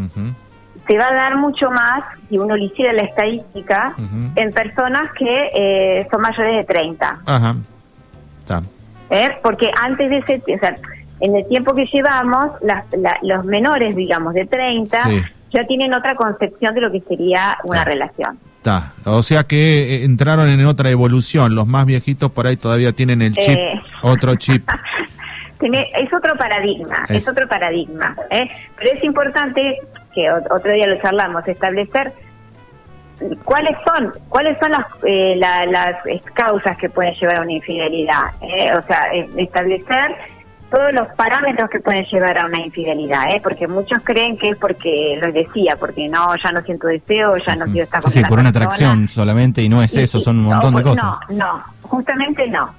Se 0.88 0.98
va 0.98 1.08
a 1.08 1.14
dar 1.14 1.38
mucho 1.38 1.72
más, 1.72 2.04
si 2.30 2.38
uno 2.38 2.56
le 2.56 2.66
hiciera 2.66 2.92
la 2.92 3.04
estadística, 3.04 3.96
en 4.36 4.52
personas 4.52 5.12
que 5.14 5.50
eh, 5.56 6.08
son 6.12 6.22
mayores 6.22 6.56
de 6.58 6.64
30. 6.66 7.22
Ajá. 7.26 7.56
¿Eh? 9.10 9.30
Porque 9.42 9.72
antes 9.82 10.10
de 10.10 10.18
ese, 10.18 10.42
o 10.54 10.60
sea, 10.60 10.76
en 11.22 11.36
el 11.36 11.48
tiempo 11.48 11.74
que 11.74 11.86
llevamos, 11.86 12.52
los 13.22 13.46
menores, 13.46 13.96
digamos, 13.96 14.34
de 14.34 14.46
30, 14.46 14.98
ya 15.52 15.66
tienen 15.66 15.94
otra 15.94 16.16
concepción 16.16 16.76
de 16.76 16.82
lo 16.82 16.92
que 16.92 17.00
sería 17.02 17.58
una 17.64 17.86
relación. 17.86 18.38
O 19.06 19.24
sea 19.24 19.44
que 19.44 19.96
eh, 19.96 20.04
entraron 20.04 20.50
en 20.50 20.66
otra 20.66 20.90
evolución. 20.90 21.56
Los 21.56 21.68
más 21.68 21.86
viejitos 21.86 22.32
por 22.32 22.48
ahí 22.48 22.58
todavía 22.58 22.92
tienen 22.92 23.22
el 23.22 23.34
chip, 23.34 23.58
eh. 23.58 23.80
otro 24.02 24.36
chip. 24.36 24.68
es 25.62 26.14
otro 26.14 26.36
paradigma, 26.36 27.06
es, 27.10 27.28
otro 27.28 27.48
paradigma. 27.48 28.16
¿eh? 28.30 28.48
Pero 28.78 28.92
es 28.92 29.04
importante 29.04 29.80
que 30.14 30.32
otro 30.32 30.72
día 30.72 30.88
lo 30.88 31.02
charlamos, 31.02 31.48
establecer 31.48 32.14
cuáles 33.46 33.78
son 33.86 34.12
cuáles 34.28 34.58
son 34.60 34.72
las, 34.72 34.86
las 35.68 35.96
causas 36.34 36.76
que 36.78 36.90
pueden 36.90 37.14
llevar 37.16 37.40
a 37.40 37.42
una 37.42 37.54
infidelidad. 37.54 38.26
O 38.78 38.82
sea, 38.82 39.08
establecer 39.38 40.16
todos 40.70 40.94
los 40.94 41.08
parámetros 41.16 41.70
que 41.70 41.80
pueden 41.80 42.06
llevar 42.06 42.38
a 42.38 42.46
una 42.46 42.60
infidelidad, 42.60 43.30
¿eh? 43.30 43.40
porque 43.42 43.68
muchos 43.68 44.00
creen 44.04 44.38
que 44.38 44.50
es 44.50 44.58
porque 44.58 45.20
lo 45.22 45.32
decía, 45.32 45.76
porque 45.80 46.08
no, 46.08 46.28
ya 46.44 46.52
no 46.52 46.62
siento 46.62 46.88
deseo, 46.88 47.38
ya 47.38 47.56
no 47.56 47.66
quiero 47.66 47.84
estar 47.84 48.02
con 48.02 48.12
Sí, 48.12 48.24
por 48.24 48.40
una 48.40 48.50
atracción 48.50 49.08
solamente 49.08 49.62
y 49.62 49.70
no 49.70 49.82
es 49.82 49.96
eso, 49.96 50.20
son 50.20 50.40
un 50.40 50.46
montón 50.46 50.76
de 50.76 50.84
cosas. 50.84 51.18
No, 51.30 51.36
no, 51.38 51.64
justamente 51.84 52.48
no. 52.48 52.74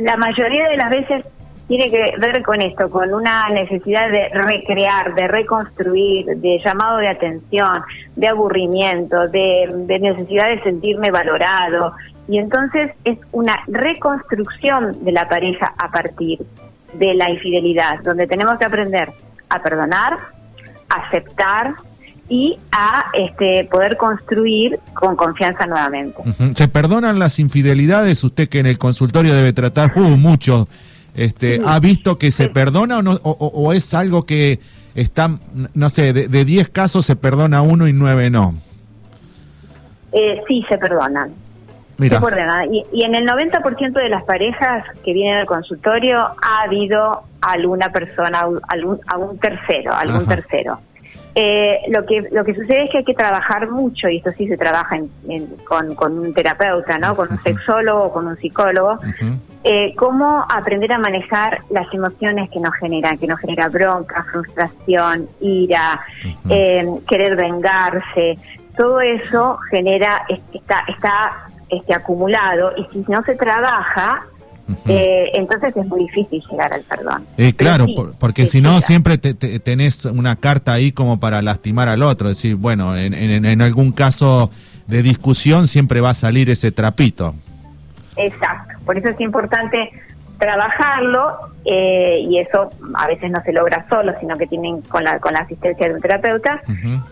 La 0.00 0.16
mayoría 0.16 0.68
de 0.68 0.76
las 0.76 0.90
veces 0.90 1.26
tiene 1.68 1.90
que 1.90 2.14
ver 2.18 2.42
con 2.42 2.60
esto, 2.60 2.90
con 2.90 3.12
una 3.14 3.48
necesidad 3.48 4.10
de 4.10 4.28
recrear, 4.30 5.14
de 5.14 5.26
reconstruir, 5.28 6.26
de 6.26 6.58
llamado 6.62 6.98
de 6.98 7.08
atención, 7.08 7.82
de 8.16 8.28
aburrimiento, 8.28 9.28
de, 9.28 9.68
de 9.72 9.98
necesidad 9.98 10.48
de 10.48 10.62
sentirme 10.62 11.10
valorado. 11.10 11.94
Y 12.28 12.38
entonces 12.38 12.90
es 13.04 13.18
una 13.32 13.56
reconstrucción 13.66 15.04
de 15.04 15.12
la 15.12 15.28
pareja 15.28 15.72
a 15.78 15.90
partir 15.90 16.40
de 16.98 17.14
la 17.14 17.30
infidelidad, 17.30 18.02
donde 18.02 18.26
tenemos 18.26 18.58
que 18.58 18.64
aprender 18.64 19.12
a 19.48 19.62
perdonar, 19.62 20.16
aceptar 20.88 21.74
y 22.28 22.56
a 22.72 23.06
este, 23.12 23.68
poder 23.70 23.96
construir 23.96 24.78
con 24.94 25.16
confianza 25.16 25.66
nuevamente. 25.66 26.22
¿Se 26.54 26.68
perdonan 26.68 27.18
las 27.18 27.38
infidelidades? 27.38 28.24
Usted 28.24 28.48
que 28.48 28.60
en 28.60 28.66
el 28.66 28.78
consultorio 28.78 29.34
debe 29.34 29.52
tratar 29.52 29.92
uh, 29.96 30.00
mucho, 30.00 30.68
este, 31.14 31.60
¿ha 31.64 31.78
visto 31.80 32.18
que 32.18 32.30
se 32.30 32.48
perdona 32.48 32.98
o, 32.98 33.02
no, 33.02 33.12
o, 33.12 33.72
es 33.72 33.92
algo 33.94 34.24
que 34.24 34.58
está, 34.94 35.30
no 35.74 35.90
sé, 35.90 36.12
de 36.12 36.44
10 36.44 36.68
casos 36.70 37.04
se 37.04 37.16
perdona 37.16 37.62
uno 37.62 37.86
y 37.88 37.92
nueve 37.92 38.30
no? 38.30 38.54
Eh, 40.12 40.40
sí, 40.46 40.64
se 40.68 40.78
perdonan. 40.78 41.32
Mira. 41.96 42.20
Y, 42.70 42.82
y, 42.92 43.04
en 43.04 43.14
el 43.14 43.26
90% 43.26 43.92
de 43.92 44.08
las 44.08 44.24
parejas 44.24 44.84
que 45.04 45.12
vienen 45.12 45.36
al 45.36 45.46
consultorio 45.46 46.18
ha 46.18 46.62
habido 46.64 47.22
alguna 47.40 47.90
persona, 47.90 48.46
algún, 48.68 49.00
algún 49.06 49.38
tercero, 49.38 49.92
algún 49.94 50.26
tercero. 50.26 50.80
Eh, 51.36 51.80
lo 51.88 52.06
que 52.06 52.28
lo 52.30 52.44
que 52.44 52.54
sucede 52.54 52.84
es 52.84 52.90
que 52.90 52.98
hay 52.98 53.04
que 53.04 53.14
trabajar 53.14 53.68
mucho 53.68 54.08
y 54.08 54.18
esto 54.18 54.30
sí 54.38 54.46
se 54.46 54.56
trabaja 54.56 55.00
con, 55.66 55.96
con, 55.96 56.16
un 56.16 56.32
terapeuta, 56.32 56.96
¿no? 56.98 57.16
Con 57.16 57.32
un 57.32 57.42
sexólogo, 57.42 58.12
con 58.12 58.28
un 58.28 58.36
psicólogo. 58.36 58.98
eh, 59.64 59.94
cómo 59.96 60.46
aprender 60.48 60.92
a 60.92 60.98
manejar 60.98 61.58
las 61.70 61.92
emociones 61.92 62.50
que 62.50 62.60
nos 62.60 62.72
generan, 62.74 63.18
que 63.18 63.26
nos 63.26 63.40
genera 63.40 63.68
bronca, 63.68 64.24
frustración, 64.30 65.28
ira, 65.40 66.00
eh, 66.48 66.86
querer 67.08 67.34
vengarse. 67.34 68.36
Todo 68.76 69.00
eso 69.00 69.58
genera 69.70 70.24
está 70.52 70.84
está 70.86 71.46
este 71.68 71.94
acumulado 71.94 72.72
y 72.76 72.86
si 72.92 73.04
no 73.10 73.22
se 73.24 73.34
trabaja 73.34 74.26
eh, 74.86 75.30
entonces 75.34 75.76
es 75.76 75.86
muy 75.86 76.00
difícil 76.04 76.42
llegar 76.50 76.72
al 76.72 76.82
perdón. 76.82 77.26
Eh, 77.36 77.52
claro, 77.52 77.86
porque 78.18 78.46
si 78.46 78.60
no 78.60 78.80
siempre 78.80 79.18
te, 79.18 79.34
tenés 79.34 80.04
una 80.06 80.36
carta 80.36 80.72
ahí 80.72 80.92
como 80.92 81.20
para 81.20 81.42
lastimar 81.42 81.88
al 81.88 82.02
otro, 82.02 82.30
es 82.30 82.38
decir, 82.38 82.56
bueno, 82.56 82.96
en, 82.96 83.14
en, 83.14 83.60
algún 83.62 83.92
caso 83.92 84.50
de 84.86 85.02
discusión 85.02 85.68
siempre 85.68 86.00
va 86.00 86.10
a 86.10 86.14
salir 86.14 86.48
ese 86.48 86.72
trapito. 86.72 87.34
Exacto, 88.16 88.78
por 88.86 88.96
eso 88.96 89.08
es 89.08 89.20
importante 89.20 89.90
trabajarlo 90.38 91.36
eh, 91.64 92.22
y 92.26 92.38
eso 92.38 92.68
a 92.94 93.06
veces 93.06 93.30
no 93.30 93.40
se 93.42 93.52
logra 93.52 93.86
solo, 93.88 94.12
sino 94.20 94.36
que 94.36 94.46
tienen 94.46 94.82
con 94.82 95.04
la, 95.04 95.18
con 95.18 95.32
la 95.32 95.40
asistencia 95.40 95.88
de 95.88 95.94
un 95.94 96.00
terapeuta. 96.00 96.60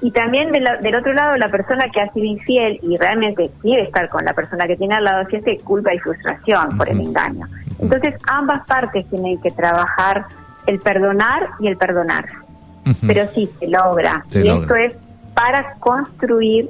Y 0.01 0.11
también 0.11 0.53
del 0.53 0.95
otro 0.95 1.13
lado, 1.13 1.37
la 1.37 1.49
persona 1.49 1.89
que 1.93 2.01
ha 2.01 2.13
sido 2.13 2.27
infiel 2.27 2.79
y 2.83 2.97
realmente 2.97 3.51
quiere 3.61 3.85
estar 3.85 4.09
con 4.09 4.25
la 4.25 4.33
persona 4.33 4.67
que 4.67 4.77
tiene 4.77 4.95
al 4.95 5.05
lado, 5.05 5.27
siente 5.29 5.57
culpa 5.59 5.95
y 5.95 5.99
frustración 5.99 6.77
por 6.77 6.89
el 6.89 7.01
engaño. 7.01 7.47
Entonces, 7.79 8.15
ambas 8.29 8.67
partes 8.67 9.07
tienen 9.09 9.41
que 9.41 9.51
trabajar 9.51 10.27
el 10.67 10.79
perdonar 10.79 11.49
y 11.61 11.69
el 11.69 11.77
perdonar. 11.77 12.27
Pero 13.07 13.29
sí, 13.35 13.49
se 13.59 13.69
logra. 13.69 14.25
y 14.33 14.49
esto 14.49 14.75
es 14.75 14.97
para 15.35 15.75
construir 15.75 16.69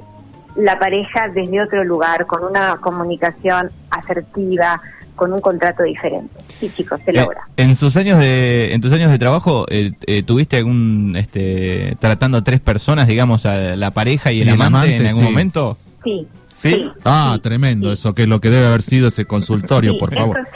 la 0.55 0.77
pareja 0.77 1.27
desde 1.29 1.61
otro 1.61 1.83
lugar, 1.83 2.25
con 2.27 2.43
una 2.43 2.77
comunicación 2.77 3.69
asertiva, 3.89 4.79
con 5.15 5.33
un 5.33 5.41
contrato 5.41 5.83
diferente. 5.83 6.33
Sí, 6.59 6.69
chicos, 6.75 6.99
se 7.05 7.11
eh, 7.11 7.15
logra. 7.15 7.41
En 7.57 7.75
sus 7.75 7.95
años 7.97 8.19
de, 8.19 8.73
en 8.73 8.81
tus 8.81 8.91
años 8.91 9.11
de 9.11 9.19
trabajo, 9.19 9.65
eh, 9.69 9.91
eh, 10.07 10.23
¿tuviste 10.23 10.57
algún, 10.57 11.15
este, 11.17 11.95
tratando 11.99 12.37
a 12.37 12.43
tres 12.43 12.59
personas, 12.59 13.07
digamos, 13.07 13.45
a 13.45 13.75
la 13.75 13.91
pareja 13.91 14.31
y 14.31 14.41
el, 14.41 14.49
amante, 14.49 14.95
en 14.97 15.07
algún 15.07 15.23
momento? 15.23 15.77
Sí. 16.03 16.27
¿Sí? 16.47 16.89
ah, 17.03 17.37
tremendo, 17.41 17.91
eso 17.91 18.13
que 18.13 18.23
es 18.23 18.27
lo 18.27 18.39
que 18.39 18.49
debe 18.49 18.67
haber 18.67 18.83
sido 18.83 19.07
ese 19.07 19.25
consultorio, 19.25 19.97
por 19.97 20.13
favor. 20.13 20.47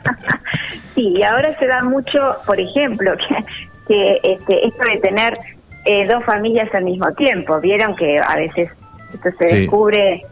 sí, 0.94 1.14
y 1.16 1.22
ahora 1.22 1.58
se 1.58 1.66
da 1.66 1.82
mucho, 1.82 2.36
por 2.46 2.60
ejemplo, 2.60 3.12
que, 3.88 3.88
que 3.88 4.20
este, 4.22 4.66
esto 4.66 4.84
de 4.84 4.98
tener 4.98 5.38
dos 6.08 6.24
familias 6.24 6.68
al 6.74 6.84
mismo 6.84 7.12
tiempo, 7.12 7.60
vieron 7.60 7.96
que 7.96 8.18
a 8.18 8.36
veces 8.36 8.70
esto 9.12 9.30
se 9.38 9.54
descubre 9.54 10.24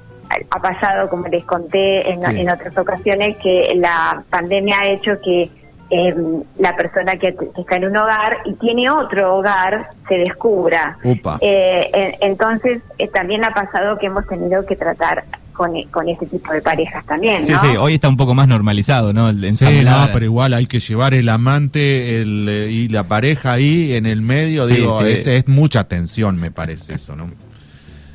ha 0.50 0.60
pasado, 0.60 1.08
como 1.08 1.28
les 1.28 1.44
conté 1.44 2.10
en, 2.10 2.48
otras 2.48 2.76
ocasiones, 2.76 3.36
que 3.38 3.72
la 3.76 4.22
pandemia 4.30 4.80
ha 4.80 4.88
hecho 4.88 5.12
que 5.22 5.50
em, 5.90 6.42
la 6.58 6.74
persona 6.76 7.16
que, 7.16 7.34
está 7.56 7.76
en 7.76 7.86
un 7.86 7.96
hogar 7.96 8.38
y 8.44 8.54
tiene 8.54 8.90
otro 8.90 9.36
hogar 9.36 9.90
se 10.08 10.16
descubra. 10.16 10.98
Eh, 11.40 12.16
entonces, 12.20 12.82
eh, 12.98 13.08
también 13.08 13.44
ha 13.44 13.50
pasado 13.50 13.98
que 13.98 14.06
hemos 14.06 14.26
tenido 14.26 14.64
que 14.66 14.76
tratar 14.76 15.24
con, 15.54 15.72
con 15.90 16.08
ese 16.08 16.26
tipo 16.26 16.52
de 16.52 16.60
parejas 16.60 17.06
también. 17.06 17.46
Sí, 17.46 17.54
sí, 17.60 17.76
hoy 17.78 17.94
está 17.94 18.08
un 18.08 18.16
poco 18.16 18.34
más 18.34 18.48
normalizado, 18.48 19.12
¿no? 19.14 19.32
sí, 19.32 19.82
no, 19.84 20.08
pero 20.12 20.24
igual 20.24 20.52
hay 20.52 20.66
que 20.66 20.80
llevar 20.80 21.14
el 21.14 21.28
amante 21.30 22.20
el, 22.20 22.46
eh, 22.48 22.70
y 22.70 22.88
la 22.88 23.04
pareja 23.04 23.52
ahí 23.52 23.94
en 23.94 24.04
el 24.04 24.20
medio, 24.20 24.66
digo, 24.66 25.02
es, 25.02 25.26
es 25.26 25.48
mucha 25.48 25.84
tensión, 25.84 26.38
me 26.38 26.50
parece 26.50 26.94
eso, 26.94 27.16
¿no? 27.16 27.30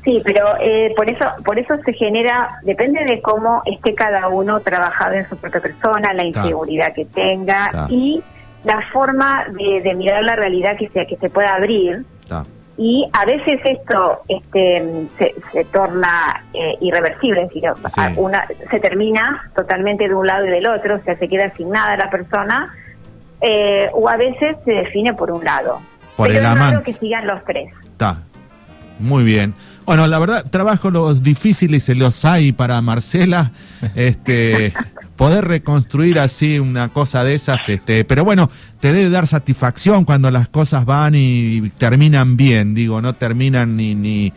Sí, 0.04 0.22
pero 0.24 0.56
eh, 0.60 0.92
por 0.96 1.10
eso 1.10 1.26
por 1.44 1.58
eso 1.58 1.74
se 1.84 1.92
genera, 1.92 2.48
depende 2.62 3.04
de 3.04 3.20
cómo 3.20 3.62
esté 3.66 3.92
cada 3.94 4.28
uno 4.28 4.60
trabajado 4.60 5.14
en 5.14 5.28
su 5.28 5.36
propia 5.36 5.60
persona, 5.60 6.14
la 6.14 6.24
inseguridad 6.24 6.94
que 6.94 7.04
tenga 7.04 7.86
y 7.90 8.22
la 8.64 8.80
forma 8.92 9.46
de, 9.50 9.94
mirar 9.94 10.22
la 10.22 10.36
realidad 10.36 10.76
que 10.76 10.88
se, 10.88 11.06
que 11.06 11.16
se 11.16 11.28
pueda 11.28 11.54
abrir. 11.54 12.04
Y 12.78 13.06
a 13.12 13.26
veces 13.26 13.60
esto 13.62 14.20
este, 14.26 15.06
se, 15.52 15.64
torna 15.66 16.44
eh, 16.54 16.78
irreversible, 16.80 17.42
es 17.42 17.48
decir, 17.48 17.70
una, 18.16 18.46
se 18.70 18.80
termina 18.80 19.50
totalmente 19.54 20.08
de 20.08 20.14
un 20.14 20.26
lado 20.26 20.46
y 20.46 20.50
del 20.50 20.66
otro, 20.66 20.96
o 20.96 21.00
sea, 21.00 21.14
se 21.18 21.28
queda 21.28 21.46
asignada 21.46 21.94
la 21.98 22.08
persona, 22.08 22.74
eh, 23.42 23.90
o 23.92 24.08
a 24.08 24.16
veces 24.16 24.56
se 24.64 24.72
define 24.72 25.12
por 25.12 25.30
un 25.30 25.44
lado. 25.44 25.80
Por 26.16 26.28
Pero 26.28 26.38
el 26.38 26.46
amante. 26.46 26.82
que 26.84 26.98
sigan 26.98 27.26
los 27.26 27.44
tres. 27.44 27.70
Está. 27.84 28.16
Muy 29.00 29.24
bien. 29.24 29.54
Bueno, 29.86 30.06
la 30.06 30.18
verdad, 30.18 30.44
trabajo 30.48 30.90
los 30.90 31.22
difíciles 31.22 31.84
se 31.84 31.94
los 31.94 32.24
hay 32.24 32.52
para 32.52 32.80
Marcela. 32.80 33.52
Este, 33.94 34.72
poder 35.16 35.46
reconstruir 35.46 36.18
así 36.18 36.58
una 36.58 36.88
cosa 36.88 37.24
de 37.24 37.34
esas, 37.34 37.68
este, 37.68 38.04
pero 38.04 38.24
bueno, 38.24 38.48
te 38.80 38.92
debe 38.92 39.10
dar 39.10 39.26
satisfacción 39.26 40.06
cuando 40.06 40.30
las 40.30 40.48
cosas 40.48 40.86
van 40.86 41.14
y 41.14 41.70
terminan 41.76 42.38
bien, 42.38 42.72
digo, 42.72 43.02
no 43.02 43.14
terminan 43.14 43.76
ni, 43.76 43.94
ni, 43.94 44.32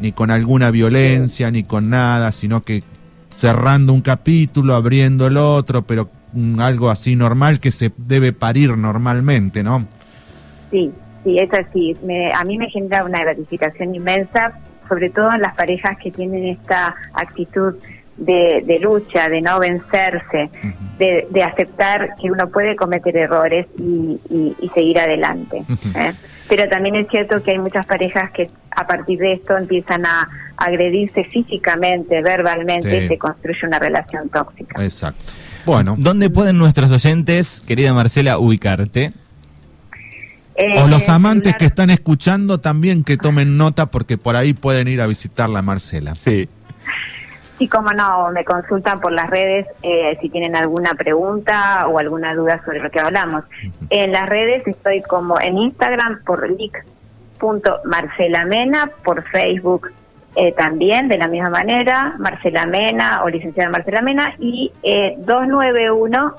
ni 0.00 0.10
con 0.10 0.32
alguna 0.32 0.72
violencia, 0.72 1.52
ni 1.52 1.62
con 1.62 1.88
nada, 1.88 2.32
sino 2.32 2.62
que 2.62 2.82
cerrando 3.30 3.92
un 3.92 4.00
capítulo, 4.00 4.74
abriendo 4.74 5.26
el 5.26 5.36
otro, 5.36 5.86
pero 5.86 6.10
algo 6.58 6.90
así 6.90 7.14
normal 7.14 7.60
que 7.60 7.70
se 7.70 7.92
debe 7.96 8.32
parir 8.32 8.76
normalmente, 8.76 9.62
¿no? 9.62 9.86
Sí, 10.70 10.90
sí, 11.24 11.38
es 11.38 11.52
así. 11.52 11.96
a 12.34 12.44
mí 12.44 12.58
me 12.58 12.68
genera 12.70 13.04
una 13.04 13.20
gratificación 13.20 13.94
inmensa 13.94 14.54
sobre 14.88 15.10
todo 15.10 15.32
en 15.32 15.40
las 15.40 15.54
parejas 15.54 15.96
que 15.98 16.10
tienen 16.10 16.44
esta 16.46 16.94
actitud 17.14 17.74
de, 18.16 18.78
lucha, 18.80 19.28
de 19.28 19.40
no 19.40 19.58
vencerse, 19.58 20.50
de, 20.98 21.42
aceptar 21.42 22.14
que 22.20 22.30
uno 22.30 22.48
puede 22.48 22.76
cometer 22.76 23.16
errores 23.16 23.66
y, 23.78 24.20
seguir 24.74 24.98
adelante. 24.98 25.64
¿eh? 25.96 26.12
Pero 26.48 26.68
también 26.68 26.96
es 26.96 27.08
cierto 27.08 27.42
que 27.42 27.52
hay 27.52 27.58
muchas 27.58 27.86
parejas 27.86 28.30
que 28.32 28.50
a 28.70 28.86
partir 28.86 29.18
de 29.18 29.34
esto 29.34 29.56
empiezan 29.56 30.04
a 30.06 30.28
agredirse 30.56 31.24
físicamente, 31.24 32.22
verbalmente, 32.22 33.04
y 33.04 33.08
se 33.08 33.18
construye 33.18 33.66
una 33.66 33.78
relación 33.78 34.28
tóxica. 34.28 34.82
Exacto. 34.82 35.32
Bueno. 35.64 35.96
¿Dónde 35.98 36.30
pueden 36.30 36.58
nuestros 36.58 36.92
oyentes, 36.92 37.62
querida 37.66 37.92
Marcela, 37.94 38.38
ubicarte? 38.38 39.12
Eh, 40.56 40.82
o 40.82 40.86
los 40.86 41.08
amantes 41.08 41.56
que 41.56 41.64
están 41.64 41.90
escuchando 41.90 42.58
también 42.58 43.02
que 43.02 43.16
tomen 43.16 43.56
nota 43.56 43.86
porque 43.86 44.18
por 44.18 44.36
ahí 44.36 44.54
pueden 44.54 44.86
ir 44.86 45.00
a 45.00 45.06
visitarla 45.06 45.62
Marcela. 45.62 46.14
Sí. 46.14 46.48
Sí, 47.58 47.66
como 47.68 47.90
no, 47.92 48.30
me 48.30 48.44
consultan 48.44 49.00
por 49.00 49.10
las 49.12 49.28
redes 49.30 49.66
eh, 49.82 50.16
si 50.20 50.28
tienen 50.28 50.54
alguna 50.56 50.94
pregunta 50.94 51.88
o 51.88 51.98
alguna 51.98 52.34
duda 52.34 52.62
sobre 52.64 52.80
lo 52.80 52.90
que 52.90 53.00
hablamos. 53.00 53.44
En 53.90 54.12
las 54.12 54.28
redes 54.28 54.64
estoy 54.66 55.02
como 55.02 55.40
en 55.40 55.58
Instagram 55.58 56.22
por 56.24 56.48
lic.marcelamena, 56.50 58.90
por 59.04 59.22
Facebook 59.30 59.92
eh, 60.36 60.52
también 60.52 61.08
de 61.08 61.18
la 61.18 61.28
misma 61.28 61.50
manera, 61.50 62.14
Marcela 62.18 62.66
Mena 62.66 63.22
o 63.24 63.28
licenciada 63.28 63.70
Marcela 63.70 64.02
Mena 64.02 64.34
y 64.40 64.72
291 65.18 66.34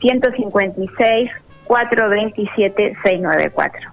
156 0.00 1.30
427-694. 1.70 3.90